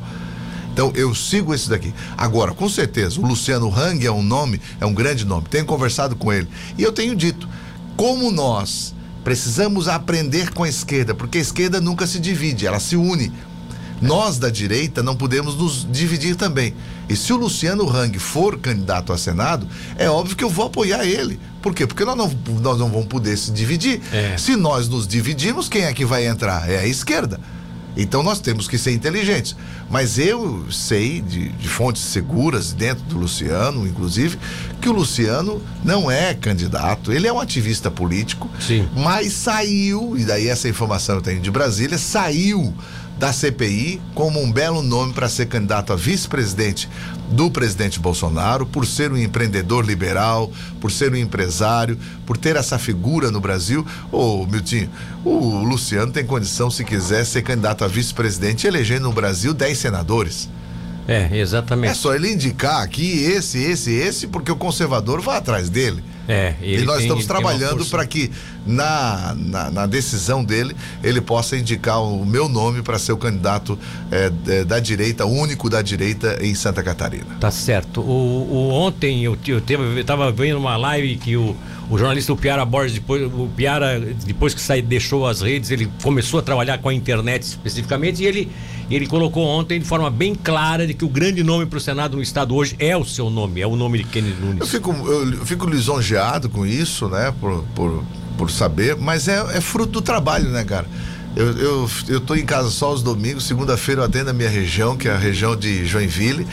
Então 0.79 0.93
eu 0.95 1.13
sigo 1.13 1.53
esse 1.53 1.69
daqui. 1.69 1.93
Agora, 2.17 2.55
com 2.55 2.69
certeza, 2.69 3.21
o 3.21 3.27
Luciano 3.27 3.69
Hang 3.69 4.07
é 4.07 4.13
um 4.13 4.23
nome, 4.23 4.61
é 4.81 4.87
um 4.87 4.95
grande 4.95 5.25
nome. 5.25 5.49
Tenho 5.51 5.67
conversado 5.67 6.15
com 6.15 6.33
ele. 6.33 6.47
E 6.79 6.85
eu 6.85 6.93
tenho 6.93 7.17
dito, 7.17 7.49
como 7.97 8.31
nós 8.31 8.95
precisamos 9.25 9.89
aprender 9.89 10.53
com 10.53 10.63
a 10.63 10.69
esquerda, 10.69 11.17
porque 11.17 11.39
a 11.39 11.41
esquerda 11.41 11.81
nunca 11.81 12.07
se 12.07 12.21
divide, 12.21 12.65
ela 12.65 12.79
se 12.79 12.95
une. 12.95 13.33
Nós 14.01 14.39
da 14.39 14.49
direita 14.51 15.03
não 15.03 15.17
podemos 15.17 15.57
nos 15.57 15.85
dividir 15.91 16.37
também. 16.37 16.73
E 17.09 17.17
se 17.17 17.33
o 17.33 17.37
Luciano 17.37 17.91
Hang 17.91 18.17
for 18.21 18.57
candidato 18.61 19.13
a 19.13 19.19
Senado, 19.19 19.67
é 19.97 20.09
óbvio 20.09 20.37
que 20.37 20.45
eu 20.45 20.49
vou 20.49 20.67
apoiar 20.67 21.05
ele. 21.05 21.41
Por 21.61 21.75
quê? 21.75 21.89
Porque 21.89 22.05
nós 22.05 22.17
não, 22.17 22.33
nós 22.61 22.79
não 22.79 22.89
vamos 22.89 23.09
poder 23.09 23.37
se 23.37 23.51
dividir. 23.51 24.01
É. 24.13 24.39
Se 24.39 24.55
nós 24.55 24.89
nos 24.89 25.09
dividirmos, 25.09 25.69
quem 25.69 25.83
é 25.83 25.93
que 25.93 26.05
vai 26.05 26.29
entrar? 26.29 26.71
É 26.71 26.79
a 26.79 26.87
esquerda. 26.87 27.41
Então 27.99 28.23
nós 28.23 28.41
temos 28.41 28.69
que 28.69 28.79
ser 28.79 28.93
inteligentes. 28.93 29.57
Mas 29.91 30.19
eu 30.19 30.71
sei 30.71 31.21
de, 31.21 31.49
de, 31.49 31.69
fontes 31.69 32.03
seguras 32.03 32.73
dentro 32.73 33.05
do 33.05 33.19
Luciano, 33.19 33.87
inclusive, 33.87 34.39
que 34.81 34.89
o 34.89 34.93
Luciano 34.93 35.61
não 35.85 36.09
é 36.09 36.33
candidato, 36.33 37.13
ele 37.13 37.27
é 37.27 37.33
um 37.33 37.41
ativista 37.41 37.91
político, 37.91 38.49
Sim. 38.61 38.89
mas 38.95 39.33
saiu, 39.33 40.17
e 40.17 40.25
daí 40.25 40.47
essa 40.47 40.69
informação 40.69 41.17
eu 41.17 41.23
tenho 41.23 41.41
de 41.41 41.51
Brasília, 41.51 41.99
saiu 41.99 42.73
da 43.19 43.33
CPI 43.33 44.01
como 44.15 44.41
um 44.41 44.51
belo 44.51 44.83
nome 44.83 45.13
para 45.13 45.29
ser 45.29 45.47
candidato 45.47 45.93
a 45.93 45.97
vice-presidente 45.97 46.89
do 47.31 47.51
presidente 47.51 47.99
Bolsonaro, 47.99 48.65
por 48.65 48.87
ser 48.87 49.13
um 49.13 49.17
empreendedor 49.17 49.85
liberal, 49.85 50.51
por 50.81 50.91
ser 50.91 51.13
um 51.13 51.17
empresário, 51.17 51.99
por 52.25 52.37
ter 52.37 52.57
essa 52.57 52.79
figura 52.79 53.31
no 53.31 53.41
Brasil. 53.41 53.85
Ô, 54.11 54.47
Miltinho, 54.47 54.89
o 55.25 55.63
Luciano 55.65 56.13
tem 56.13 56.25
condição, 56.25 56.71
se 56.71 56.85
quiser, 56.85 57.25
ser 57.27 57.43
candidato 57.43 57.85
a 57.85 57.89
vice-presidente, 57.89 58.67
elegendo 58.67 59.03
no 59.03 59.13
Brasil 59.13 59.53
10 59.53 59.77
senadores. 59.77 60.49
É, 61.07 61.37
exatamente. 61.37 61.91
É 61.91 61.95
só 61.95 62.15
ele 62.15 62.33
indicar 62.33 62.83
aqui 62.83 63.23
esse, 63.25 63.59
esse, 63.59 63.93
esse, 63.93 64.27
porque 64.27 64.53
o 64.53 64.57
conservador 64.57 65.21
vai 65.21 65.39
atrás 65.39 65.69
dele. 65.69 66.03
É, 66.29 66.55
e 66.61 66.83
nós 66.83 66.97
tem, 66.97 67.07
estamos 67.07 67.25
trabalhando 67.25 67.87
para 67.87 68.07
que 68.07 68.31
na, 68.67 69.35
na, 69.35 69.71
na, 69.71 69.87
decisão 69.87 70.45
dele 70.45 70.77
ele 71.03 71.23
possa 71.23 71.57
indicar 71.57 72.03
o 72.03 72.27
meu 72.27 72.51
nome 72.51 72.83
para 72.83 72.99
ser 72.99 73.13
o 73.13 73.17
candidato 73.17 73.79
é, 74.11 74.63
da 74.63 74.79
direita, 74.79 75.25
único 75.25 75.71
da 75.71 75.81
direita 75.81 76.39
em 76.43 76.55
Santa 76.55 76.83
Catarina. 76.83 77.39
Tá 77.41 77.51
certo. 77.51 78.03
O, 78.03 78.47
o 78.51 78.71
ontem 78.73 79.25
eu, 79.25 79.39
eu, 79.47 79.59
teve, 79.63 80.01
eu 80.01 80.05
tava 80.05 80.31
vendo 80.31 80.59
uma 80.59 80.77
live 80.77 81.17
que 81.17 81.35
o, 81.35 81.57
o 81.89 81.97
jornalista 81.97 82.31
o 82.31 82.37
Piara 82.37 82.67
Borges, 82.67 82.93
depois, 82.93 83.23
o 83.23 83.49
Piara, 83.57 83.99
depois 84.27 84.53
que 84.53 84.61
sai, 84.61 84.83
deixou 84.83 85.27
as 85.27 85.41
redes, 85.41 85.71
ele 85.71 85.91
começou 86.03 86.41
a 86.41 86.43
trabalhar 86.43 86.77
com 86.77 86.91
a 86.91 86.95
internet 86.95 87.45
especificamente 87.45 88.23
e 88.23 88.27
ele, 88.27 88.53
ele 88.91 89.07
colocou 89.07 89.47
ontem 89.47 89.81
de 89.81 89.87
forma 89.87 90.11
bem 90.11 90.35
clara 90.35 90.87
de 90.87 90.93
que 90.93 91.07
o 91.07 91.09
grande 91.09 91.43
nome 91.43 91.65
para 91.65 91.79
o 91.79 91.81
Senado 91.81 92.19
no 92.19 92.23
Estado 92.23 92.55
hoje 92.55 92.77
é 92.79 92.95
o 92.95 93.05
seu 93.05 93.31
nome, 93.31 93.63
é 93.63 93.67
o 93.67 93.75
nome 93.75 93.97
de 93.97 94.05
Kennedy 94.05 94.39
Nunes. 94.39 94.61
Eu 94.61 94.67
fico, 94.67 94.93
eu 94.93 95.47
fico 95.47 95.67
lisonjeado 95.67 96.18
com 96.49 96.67
isso, 96.67 97.09
né? 97.09 97.33
Por, 97.41 97.65
por, 97.75 98.05
por 98.37 98.51
saber, 98.51 98.97
mas 98.97 99.29
é, 99.29 99.57
é 99.57 99.61
fruto 99.61 99.93
do 99.93 100.03
trabalho, 100.03 100.51
né, 100.51 100.65
cara? 100.65 100.87
Eu, 101.37 101.57
eu, 101.57 101.91
eu 102.09 102.21
tô 102.21 102.35
em 102.35 102.45
casa 102.45 102.71
só 102.71 102.93
os 102.93 103.03
domingos, 103.03 103.45
segunda-feira 103.45 104.01
eu 104.01 104.05
atendo 104.05 104.31
a 104.31 104.33
minha 104.33 104.49
região, 104.49 104.97
que 104.97 105.09
é 105.09 105.13
a 105.13 105.19
região 105.19 105.55
de 105.55 105.87
Joinville. 105.87 106.47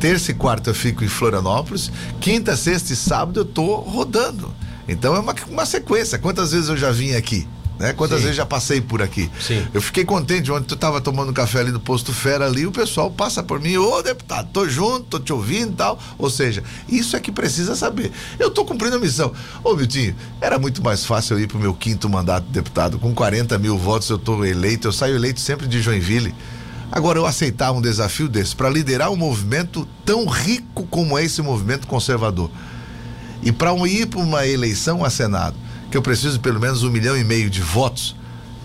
Terça 0.00 0.32
e 0.32 0.34
quarta 0.34 0.70
eu 0.70 0.74
fico 0.74 1.04
em 1.04 1.08
Florianópolis. 1.08 1.92
Quinta, 2.20 2.56
sexta 2.56 2.92
e 2.92 2.96
sábado 2.96 3.40
eu 3.40 3.44
tô 3.44 3.76
rodando. 3.76 4.52
Então 4.88 5.14
é 5.14 5.20
uma, 5.20 5.34
uma 5.48 5.64
sequência. 5.64 6.18
Quantas 6.18 6.52
vezes 6.52 6.68
eu 6.68 6.76
já 6.76 6.90
vim 6.90 7.14
aqui? 7.14 7.46
Né? 7.78 7.92
Quantas 7.92 8.18
Sim. 8.18 8.24
vezes 8.24 8.36
já 8.36 8.46
passei 8.46 8.80
por 8.80 9.02
aqui? 9.02 9.30
Sim. 9.40 9.66
Eu 9.72 9.82
fiquei 9.82 10.04
contente 10.04 10.50
ontem 10.52 10.66
tu 10.66 10.74
estava 10.74 11.00
tomando 11.00 11.32
café 11.32 11.60
ali 11.60 11.72
no 11.72 11.80
posto 11.80 12.12
Fera 12.12 12.46
ali, 12.46 12.66
o 12.66 12.72
pessoal 12.72 13.10
passa 13.10 13.42
por 13.42 13.60
mim, 13.60 13.76
ô 13.76 14.02
deputado, 14.02 14.48
tô 14.52 14.68
junto, 14.68 15.02
tô 15.02 15.18
te 15.18 15.32
ouvindo 15.32 15.72
e 15.72 15.76
tal. 15.76 15.98
Ou 16.18 16.30
seja, 16.30 16.62
isso 16.88 17.16
é 17.16 17.20
que 17.20 17.32
precisa 17.32 17.74
saber. 17.74 18.12
Eu 18.38 18.50
tô 18.50 18.64
cumprindo 18.64 18.96
a 18.96 18.98
missão. 18.98 19.32
Ô, 19.64 19.74
Miltinho, 19.74 20.14
era 20.40 20.58
muito 20.58 20.82
mais 20.82 21.04
fácil 21.04 21.36
eu 21.36 21.40
ir 21.40 21.48
pro 21.48 21.58
meu 21.58 21.74
quinto 21.74 22.08
mandato 22.08 22.44
de 22.46 22.52
deputado. 22.52 22.98
Com 22.98 23.14
40 23.14 23.58
mil 23.58 23.76
votos 23.76 24.08
eu 24.08 24.18
tô 24.18 24.44
eleito, 24.44 24.88
eu 24.88 24.92
saio 24.92 25.16
eleito 25.16 25.40
sempre 25.40 25.66
de 25.66 25.80
Joinville. 25.80 26.34
Agora, 26.90 27.18
eu 27.18 27.24
aceitar 27.24 27.72
um 27.72 27.80
desafio 27.80 28.28
desse 28.28 28.54
para 28.54 28.68
liderar 28.68 29.10
um 29.10 29.16
movimento 29.16 29.88
tão 30.04 30.26
rico 30.26 30.86
como 30.90 31.16
é 31.16 31.24
esse 31.24 31.40
movimento 31.40 31.86
conservador. 31.86 32.50
E 33.42 33.50
para 33.50 33.74
ir 33.88 34.06
para 34.06 34.20
uma 34.20 34.46
eleição 34.46 35.02
a 35.02 35.08
Senado 35.08 35.56
que 35.92 35.98
eu 35.98 36.02
preciso 36.02 36.40
pelo 36.40 36.58
menos 36.58 36.82
um 36.82 36.90
milhão 36.90 37.14
e 37.14 37.22
meio 37.22 37.50
de 37.50 37.60
votos 37.60 38.16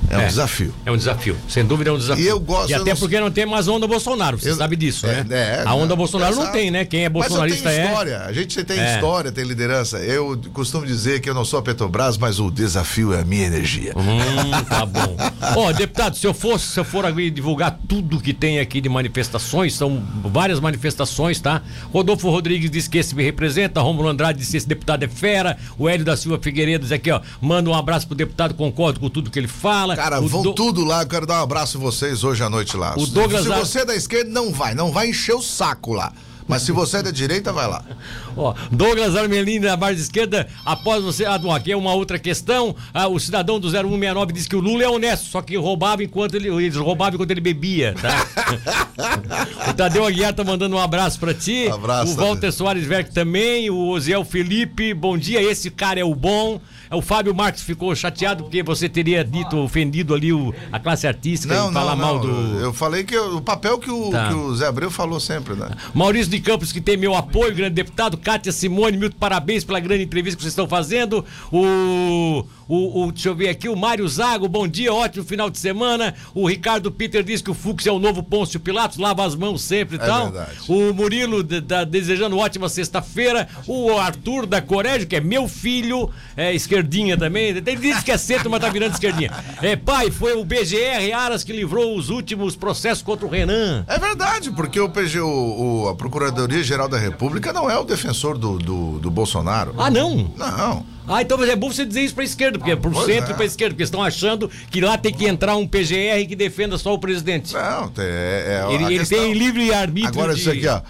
é, 0.10 0.18
um 0.18 0.22
é, 0.22 0.28
desafio. 0.28 0.74
É 0.86 0.92
um 0.92 0.98
desafio. 0.98 1.38
Sem 1.50 1.66
dúvida 1.66 1.90
é 1.90 1.94
um 1.94 1.98
desafio. 1.98 2.24
E 2.24 2.28
eu 2.28 2.40
gosto. 2.40 2.70
E 2.70 2.74
até 2.74 2.92
não... 2.92 2.98
porque 2.98 3.20
não 3.20 3.32
tem 3.32 3.46
mais 3.46 3.68
onda 3.68 3.88
Bolsonaro, 3.88 4.40
você 4.40 4.52
eu... 4.52 4.56
sabe 4.56 4.76
disso, 4.76 5.06
é, 5.06 5.24
né? 5.24 5.38
É, 5.38 5.64
a 5.66 5.74
onda 5.74 5.96
Bolsonaro 5.96 6.36
não 6.36 6.52
tem, 6.52 6.72
né? 6.72 6.86
Quem 6.86 7.06
é 7.06 7.10
bolsonarista 7.10 7.70
mas 7.70 7.78
história. 7.78 8.12
é. 8.12 8.30
A 8.30 8.32
gente 8.32 8.64
tem 8.64 8.80
é. 8.80 8.96
história, 8.96 9.32
tem 9.32 9.44
liderança. 9.44 9.98
Eu 10.00 10.40
costumo 10.54 10.86
dizer 10.86 11.20
que 11.20 11.30
eu 11.30 11.34
não 11.34 11.44
sou 11.44 11.60
a 11.60 11.62
Petrobras, 11.62 12.18
mas 12.18 12.40
o 12.40 12.50
desafio 12.50 13.14
é 13.14 13.22
a 13.22 13.26
minha 13.26 13.46
energia. 13.46 13.94
Hum, 13.98 14.64
tá 14.70 14.86
bom. 14.86 15.18
Ó, 15.56 15.68
oh, 15.68 15.74
deputado, 15.74 16.16
se 16.16 16.26
eu 16.26 16.34
fosse, 16.34 16.68
se 16.68 16.80
eu 16.80 16.86
for 16.86 17.12
divulgar 17.32 17.80
tudo 17.88 18.20
que 18.20 18.34
tem 18.34 18.60
aqui 18.60 18.80
de 18.80 18.90
manifestações, 18.90 19.74
são 19.74 20.04
várias 20.24 20.60
manifestações, 20.60 21.40
tá? 21.40 21.62
Rodolfo 21.94 22.30
Rodrigues 22.30 22.70
disse 22.70 22.90
que 22.90 22.98
esse 22.98 23.16
me 23.16 23.24
representa, 23.24 23.82
Romulo 23.82 24.08
Andrade 24.10 24.40
disse 24.40 24.52
que 24.52 24.58
esse 24.58 24.68
deputado 24.68 25.04
é 25.04 25.08
fera, 25.08 25.58
o 25.78 25.88
Hélio 25.90 26.06
da 26.06 26.16
Silva 26.16 26.40
Figueiredo 26.42 26.84
diz 26.84 26.92
aqui, 26.92 27.12
ó, 27.12 27.22
manda 27.42 27.70
um 27.70 27.74
abraço 27.74 28.08
pro 28.08 28.16
deputado, 28.16 28.54
concordo 28.54 29.00
com 29.00 29.10
tudo 29.10 29.30
que 29.30 29.40
ele 29.40 29.48
fala. 29.48 29.87
Cara, 29.96 30.22
o 30.22 30.28
vão 30.28 30.42
do... 30.42 30.54
tudo 30.54 30.84
lá, 30.84 31.04
eu 31.04 31.08
quero 31.08 31.26
dar 31.26 31.40
um 31.40 31.44
abraço 31.44 31.78
a 31.78 31.82
vocês 31.82 32.24
hoje 32.24 32.44
à 32.44 32.50
noite 32.50 32.76
lá. 32.76 32.94
O 32.98 33.06
Douglas 33.06 33.44
Se 33.44 33.50
você 33.50 33.80
é 33.80 33.86
da 33.86 33.96
esquerda, 33.96 34.30
não 34.30 34.52
vai, 34.52 34.74
não 34.74 34.92
vai 34.92 35.10
encher 35.10 35.36
o 35.36 35.42
saco 35.42 35.94
lá. 35.94 36.12
Mas 36.48 36.62
se 36.62 36.72
você 36.72 36.98
é 36.98 37.04
da 37.04 37.12
direita, 37.12 37.52
vai 37.52 37.68
lá. 37.68 37.84
Ó, 38.36 38.54
Douglas 38.72 39.16
Armelini 39.16 39.66
da 39.66 39.76
barra 39.76 39.94
esquerda, 39.94 40.48
após 40.66 41.04
você. 41.04 41.26
Ah, 41.26 41.38
bom, 41.38 41.54
aqui 41.54 41.72
é 41.72 41.78
uma 41.78 41.94
outra 41.94 42.18
questão. 42.18 42.76
Ah, 42.94 43.08
o 43.08 43.20
cidadão 43.20 43.60
do 43.60 43.70
0169 43.70 44.34
disse 44.34 44.48
que 44.48 44.56
o 44.56 44.60
Lula 44.60 44.84
é 44.84 44.90
honesto, 44.90 45.26
só 45.26 45.42
que 45.42 45.58
roubava 45.58 46.04
enquanto 46.04 46.36
ele. 46.36 46.48
Eles 46.48 46.76
roubavam 46.76 47.16
enquanto 47.16 47.32
ele 47.32 47.42
bebia, 47.42 47.94
tá? 47.94 49.68
o 49.70 49.74
Tadeu 49.74 50.06
Aguiar 50.06 50.34
tá 50.34 50.44
mandando 50.44 50.76
um 50.76 50.80
abraço 50.80 51.20
pra 51.20 51.34
ti. 51.34 51.68
Um 51.70 51.74
abraço. 51.74 52.14
O 52.14 52.16
Walter 52.16 52.52
Soares 52.52 52.86
Verck 52.86 53.12
também, 53.12 53.70
o 53.70 53.88
Osiel 53.90 54.24
Felipe, 54.24 54.94
bom 54.94 55.18
dia, 55.18 55.42
esse 55.42 55.70
cara 55.70 56.00
é 56.00 56.04
o 56.04 56.16
bom. 56.16 56.60
É, 56.90 56.96
o 56.96 57.02
Fábio 57.02 57.36
Marques 57.36 57.64
ficou 57.64 57.94
chateado 57.96 58.44
porque 58.44 58.64
você 58.64 58.88
teria 58.88 59.24
dito, 59.24 59.58
ofendido 59.58 60.14
ali 60.14 60.32
o, 60.32 60.54
a 60.72 60.80
classe 60.80 61.08
artística 61.08 61.54
não, 61.54 61.70
e 61.70 61.74
falar 61.74 61.96
não, 61.96 62.06
mal 62.06 62.20
do. 62.20 62.60
Eu 62.60 62.74
falei 62.74 63.04
que 63.04 63.16
eu, 63.16 63.38
o 63.38 63.42
papel 63.42 63.78
que 63.78 63.92
o, 63.92 64.10
tá. 64.10 64.30
que 64.30 64.34
o 64.34 64.56
Zé 64.56 64.68
Abreu 64.68 64.90
falou 64.90 65.20
sempre, 65.20 65.56
né? 65.56 65.70
Maurício 65.94 66.32
de 66.32 66.37
Campos, 66.40 66.72
que 66.72 66.82
tem 66.82 66.98
meu 66.98 67.16
apoio, 67.16 67.56
grande 67.56 67.76
deputado. 67.76 68.18
Kátia 68.18 68.52
Simone, 68.52 68.98
mil 68.98 69.12
parabéns 69.12 69.64
pela 69.64 69.80
grande 69.80 70.04
entrevista 70.04 70.38
que 70.38 70.44
vocês 70.44 70.52
estão 70.52 70.68
fazendo. 70.68 71.24
O 71.52 72.44
o, 72.68 73.04
o, 73.04 73.12
deixa 73.12 73.30
eu 73.30 73.36
ver 73.36 73.50
aqui, 73.50 73.70
o 73.70 73.76
Mário 73.76 74.08
Zago, 74.08 74.48
bom 74.48 74.68
dia, 74.68 74.94
ótimo 74.94 75.24
final 75.24 75.50
de 75.50 75.58
semana. 75.58 76.14
O 76.34 76.48
Ricardo 76.48 76.92
Peter 76.92 77.24
diz 77.24 77.42
que 77.42 77.50
o 77.50 77.54
Fux 77.54 77.86
é 77.86 77.92
o 77.92 78.00
novo 78.00 78.22
Pôncio 78.22 78.60
Pilatos, 78.60 78.98
lava 78.98 79.26
as 79.26 79.36
mãos 79.36 79.62
sempre 79.62 79.98
e 79.98 80.02
é 80.02 80.06
tal. 80.06 80.32
Verdade. 80.32 80.58
O 80.68 80.94
Murilo 80.94 81.44
tá 81.44 81.84
desejando 81.84 82.38
ótima 82.38 82.68
sexta-feira. 82.68 83.48
O 83.68 83.98
Arthur 83.98 84.46
da 84.46 84.62
Corégio, 84.62 85.08
que 85.08 85.16
é 85.16 85.22
meu 85.22 85.48
filho, 85.48 86.10
é 86.36 86.54
esquerdinha 86.54 87.18
também. 87.18 87.50
Ele 87.50 87.76
diz 87.76 88.04
que 88.04 88.12
é 88.12 88.18
centro, 88.18 88.50
mas 88.50 88.62
tá 88.62 88.70
virando 88.70 88.94
esquerdinha. 88.94 89.32
É, 89.62 89.76
pai, 89.76 90.12
foi 90.12 90.34
o 90.34 90.44
BGR 90.44 91.14
Aras 91.16 91.44
que 91.44 91.54
livrou 91.54 91.96
os 91.98 92.10
últimos 92.10 92.56
processos 92.56 93.04
contra 93.04 93.26
o 93.26 93.30
Renan. 93.30 93.86
É 93.88 93.98
verdade, 93.98 94.52
porque 94.52 94.80
o 94.80 94.90
PG, 94.90 95.20
o, 95.20 95.84
o 95.86 95.90
a 95.90 95.96
Procuradoria-Geral 95.96 96.90
da 96.90 96.98
República 96.98 97.54
não 97.54 97.70
é 97.70 97.78
o 97.78 97.84
defensor 97.84 98.38
do, 98.38 98.58
do, 98.58 99.00
do 99.00 99.10
Bolsonaro. 99.10 99.74
Ah, 99.78 99.90
não? 99.90 100.32
Não. 100.38 100.97
Ah, 101.08 101.22
então 101.22 101.42
é 101.44 101.56
bom 101.56 101.72
você 101.72 101.86
dizer 101.86 102.02
isso 102.02 102.14
pra 102.14 102.24
esquerda, 102.24 102.58
porque 102.60 102.72
é 102.72 102.76
pro 102.76 102.94
centro 103.06 103.32
é. 103.32 103.34
e 103.34 103.36
pra 103.36 103.46
esquerda, 103.46 103.74
porque 103.74 103.84
estão 103.84 104.04
achando 104.04 104.52
que 104.70 104.82
lá 104.82 104.98
tem 104.98 105.14
que 105.14 105.26
entrar 105.26 105.56
um 105.56 105.66
PGR 105.66 106.28
que 106.28 106.36
defenda 106.36 106.78
só 106.78 106.94
o 106.94 107.00
presidente. 107.00 107.54
Não, 107.54 107.92
é, 107.98 108.62
é 108.70 108.74
ele, 108.74 108.96
ele 108.96 109.06
tem 109.06 109.34
livre 109.34 109.74
arbítrio. 109.74 110.10
Agora, 110.10 110.34
de... 110.34 110.42
isso 110.42 110.52
aqui, 110.52 110.68
ó. 110.68 110.82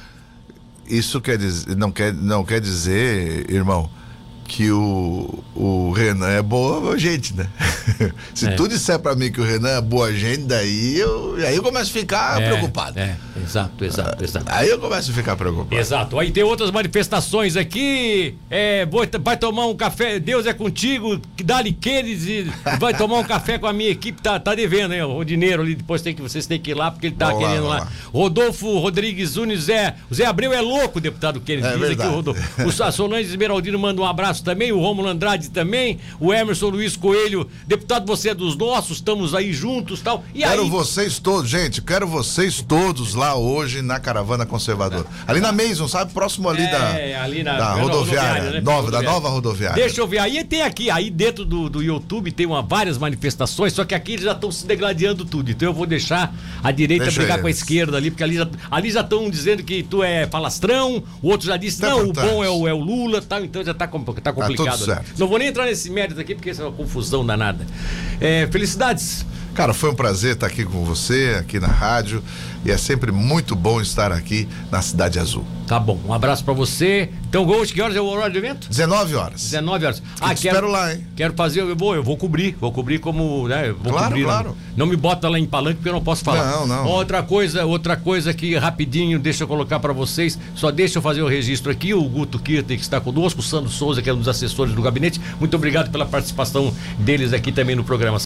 Isso 0.87 1.21
quer 1.21 1.37
dizer, 1.37 1.75
não, 1.75 1.91
quer, 1.91 2.13
não 2.13 2.43
quer 2.43 2.61
dizer, 2.61 3.45
irmão, 3.51 3.89
que 4.47 4.71
o, 4.71 5.43
o 5.53 5.91
Renan 5.91 6.29
é 6.29 6.41
boa 6.41 6.97
gente, 6.97 7.35
né? 7.35 7.47
Se 8.33 8.47
é. 8.47 8.51
tu 8.51 8.67
disser 8.67 8.97
para 8.97 9.13
mim 9.13 9.31
que 9.31 9.41
o 9.41 9.43
Renan 9.43 9.69
é 9.69 9.81
boa 9.81 10.13
gente, 10.13 10.43
daí 10.43 10.97
eu, 10.97 11.35
aí 11.45 11.55
eu 11.55 11.61
começo 11.61 11.91
a 11.91 11.93
ficar 11.93 12.41
é, 12.41 12.47
preocupado. 12.47 12.97
É, 12.97 13.17
exato, 13.47 13.83
exato, 13.83 14.23
exato. 14.23 14.45
Aí 14.49 14.69
eu 14.69 14.79
começo 14.79 15.11
a 15.11 15.13
ficar 15.13 15.35
preocupado. 15.35 15.75
Exato. 15.79 16.19
Aí 16.19 16.31
tem 16.31 16.43
outras 16.43 16.71
manifestações 16.71 17.55
aqui. 17.55 18.35
É, 18.49 18.87
vai 19.21 19.37
tomar 19.37 19.65
um 19.65 19.75
café, 19.75 20.19
Deus 20.19 20.45
é 20.45 20.53
contigo, 20.53 21.19
dá-lhe 21.43 21.73
queres 21.73 22.25
e 22.25 22.51
vai 22.79 22.93
tomar 22.93 23.17
um 23.17 23.23
café 23.23 23.57
com 23.57 23.67
a 23.67 23.73
minha 23.73 23.89
equipe, 23.89 24.21
tá, 24.21 24.39
tá 24.39 24.53
devendo, 24.53 24.93
hein? 24.93 25.03
O 25.03 25.23
dinheiro 25.23 25.63
ali, 25.63 25.75
depois 25.75 26.01
tem 26.01 26.13
que, 26.13 26.21
vocês 26.21 26.45
têm 26.45 26.59
que 26.59 26.71
ir 26.71 26.75
lá, 26.75 26.91
porque 26.91 27.07
ele 27.07 27.15
tá 27.15 27.27
vamos 27.27 27.43
querendo 27.43 27.63
lá, 27.63 27.69
lá. 27.69 27.79
lá, 27.79 27.91
Rodolfo 28.13 28.77
Rodrigues 28.79 29.35
Unes, 29.35 29.63
Zé, 29.63 29.95
o 30.09 30.13
Zé 30.13 30.25
Abreu 30.25 30.53
é 30.53 30.61
louco, 30.61 30.99
deputado 30.99 31.41
Kennedy. 31.41 31.67
É 31.67 31.77
diz 31.77 31.91
aqui 31.91 32.07
o 32.07 32.11
Rodolfo. 32.11 32.41
O 32.63 32.91
Solange 32.91 33.29
Esmeraldino 33.29 33.79
manda 33.79 34.01
um 34.01 34.05
abraço 34.05 34.27
abraço 34.27 34.43
também, 34.43 34.71
o 34.71 34.79
Romulo 34.79 35.07
Andrade 35.07 35.49
também, 35.49 35.99
o 36.19 36.33
Emerson 36.33 36.69
Luiz 36.69 36.95
Coelho, 36.95 37.49
deputado, 37.65 38.05
você 38.05 38.29
é 38.29 38.35
dos 38.35 38.55
nossos, 38.55 38.97
estamos 38.97 39.33
aí 39.33 39.53
juntos 39.53 40.01
tal. 40.01 40.23
E 40.33 40.39
quero 40.39 40.63
aí... 40.63 40.69
vocês 40.69 41.19
todos, 41.19 41.49
gente, 41.49 41.81
quero 41.81 42.07
vocês 42.07 42.61
todos 42.61 43.13
lá 43.13 43.35
hoje 43.37 43.81
na 43.81 43.99
Caravana 43.99 44.45
Conservadora. 44.45 45.05
Ali 45.27 45.39
na 45.39 45.51
Mason, 45.51 45.87
sabe? 45.87 46.13
Próximo 46.13 46.49
ali 46.49 46.63
é, 46.63 46.71
da, 46.71 47.23
ali 47.23 47.43
na, 47.43 47.57
da 47.57 47.73
rodoviária, 47.73 47.81
rodoviária 47.81 48.51
né? 48.51 48.61
nova, 48.61 48.91
da 48.91 49.01
nova 49.01 49.29
rodoviária. 49.29 49.75
Deixa 49.75 50.01
eu 50.01 50.07
ver, 50.07 50.19
aí 50.19 50.43
tem 50.43 50.61
aqui, 50.61 50.89
aí 50.89 51.09
dentro 51.09 51.45
do, 51.45 51.69
do 51.69 51.81
YouTube 51.81 52.31
tem 52.31 52.45
uma, 52.45 52.61
várias 52.61 52.97
manifestações, 52.97 53.73
só 53.73 53.85
que 53.85 53.95
aqui 53.95 54.13
eles 54.13 54.25
já 54.25 54.31
estão 54.31 54.51
se 54.51 54.65
degladiando 54.65 55.25
tudo, 55.25 55.51
então 55.51 55.69
eu 55.69 55.73
vou 55.73 55.85
deixar 55.85 56.33
a 56.63 56.71
direita 56.71 57.05
Deixa 57.05 57.19
brigar 57.19 57.37
eles. 57.37 57.41
com 57.41 57.47
a 57.47 57.51
esquerda 57.51 57.97
ali, 57.97 58.11
porque 58.11 58.23
ali 58.23 58.35
já 58.35 58.47
ali 58.69 58.91
já 58.91 59.01
estão 59.01 59.29
dizendo 59.29 59.63
que 59.63 59.83
tu 59.83 60.03
é 60.03 60.27
falastrão, 60.27 61.03
o 61.21 61.29
outro 61.29 61.47
já 61.47 61.57
disse, 61.57 61.81
tá 61.81 61.89
não, 61.89 62.09
o 62.09 62.13
bom 62.13 62.43
é 62.43 62.49
o, 62.49 62.67
é 62.67 62.73
o 62.73 62.79
Lula, 62.79 63.21
tal, 63.21 63.43
então 63.43 63.63
já 63.63 63.73
tá, 63.73 63.87
tá 63.87 64.33
complicado. 64.33 64.85
Tá 64.85 65.03
Não 65.17 65.27
vou 65.27 65.37
nem 65.37 65.47
entrar 65.47 65.65
nesse 65.65 65.89
mérito 65.89 66.19
aqui, 66.19 66.35
porque 66.35 66.49
isso 66.49 66.61
é 66.61 66.65
uma 66.65 66.73
confusão 66.73 67.25
danada. 67.25 67.65
É, 68.19 68.47
felicidades. 68.51 69.25
Cara, 69.57 69.73
foi 69.73 69.89
um 69.89 69.95
prazer 69.95 70.33
estar 70.33 70.45
aqui 70.45 70.63
com 70.63 70.85
você, 70.85 71.35
aqui 71.39 71.59
na 71.59 71.65
rádio. 71.65 72.23
E 72.63 72.69
é 72.69 72.77
sempre 72.77 73.11
muito 73.11 73.55
bom 73.55 73.81
estar 73.81 74.11
aqui 74.11 74.47
na 74.69 74.83
Cidade 74.83 75.17
Azul. 75.17 75.45
Tá 75.65 75.79
bom, 75.79 75.99
um 76.05 76.13
abraço 76.13 76.43
para 76.43 76.53
você. 76.53 77.09
Então, 77.27 77.45
Ghost, 77.45 77.73
que 77.73 77.81
horas 77.81 77.95
é 77.95 77.99
o 77.99 78.05
horário 78.05 78.31
do 78.31 78.37
evento? 78.39 78.69
19 78.69 79.15
horas. 79.15 79.41
19 79.41 79.85
horas. 79.85 80.03
Ah, 80.21 80.33
quero, 80.33 80.35
espero 80.35 80.71
lá, 80.71 80.93
hein? 80.93 81.05
Quero 81.13 81.33
fazer, 81.33 81.59
eu 81.59 81.75
vou, 81.75 81.93
eu 81.93 82.01
vou 82.01 82.15
cobrir, 82.15 82.55
vou 82.57 82.71
cobrir 82.71 82.99
como, 82.99 83.49
né? 83.49 83.73
Vou 83.73 83.91
claro, 83.91 84.07
cobrir, 84.07 84.23
claro. 84.23 84.49
Não, 84.49 84.77
não, 84.77 84.85
me 84.85 84.95
bota 84.95 85.27
lá 85.27 85.37
em 85.37 85.45
palanque 85.45 85.75
porque 85.75 85.89
eu 85.89 85.93
não 85.93 86.01
posso 86.01 86.23
falar. 86.23 86.45
Não, 86.45 86.65
não. 86.65 86.85
Outra 86.85 87.21
coisa, 87.21 87.65
outra 87.65 87.97
coisa 87.97 88.33
que 88.33 88.55
rapidinho, 88.55 89.19
deixa 89.19 89.43
eu 89.43 89.47
colocar 89.47 89.79
para 89.79 89.91
vocês, 89.91 90.39
só 90.55 90.71
deixa 90.71 90.99
eu 90.99 91.01
fazer 91.01 91.21
o 91.21 91.27
registro 91.27 91.69
aqui, 91.69 91.93
o 91.93 92.03
Guto 92.03 92.39
Kirten 92.39 92.77
que 92.77 92.83
está 92.83 93.01
conosco, 93.01 93.41
o 93.41 93.43
Sandro 93.43 93.69
Souza, 93.69 94.01
que 94.01 94.09
é 94.09 94.13
um 94.13 94.19
dos 94.19 94.29
assessores 94.29 94.73
do 94.73 94.81
gabinete. 94.81 95.19
Muito 95.37 95.53
obrigado 95.55 95.91
pela 95.91 96.05
participação 96.05 96.73
deles 96.97 97.33
aqui 97.33 97.51
também 97.51 97.75
no 97.75 97.83
programa. 97.83 98.15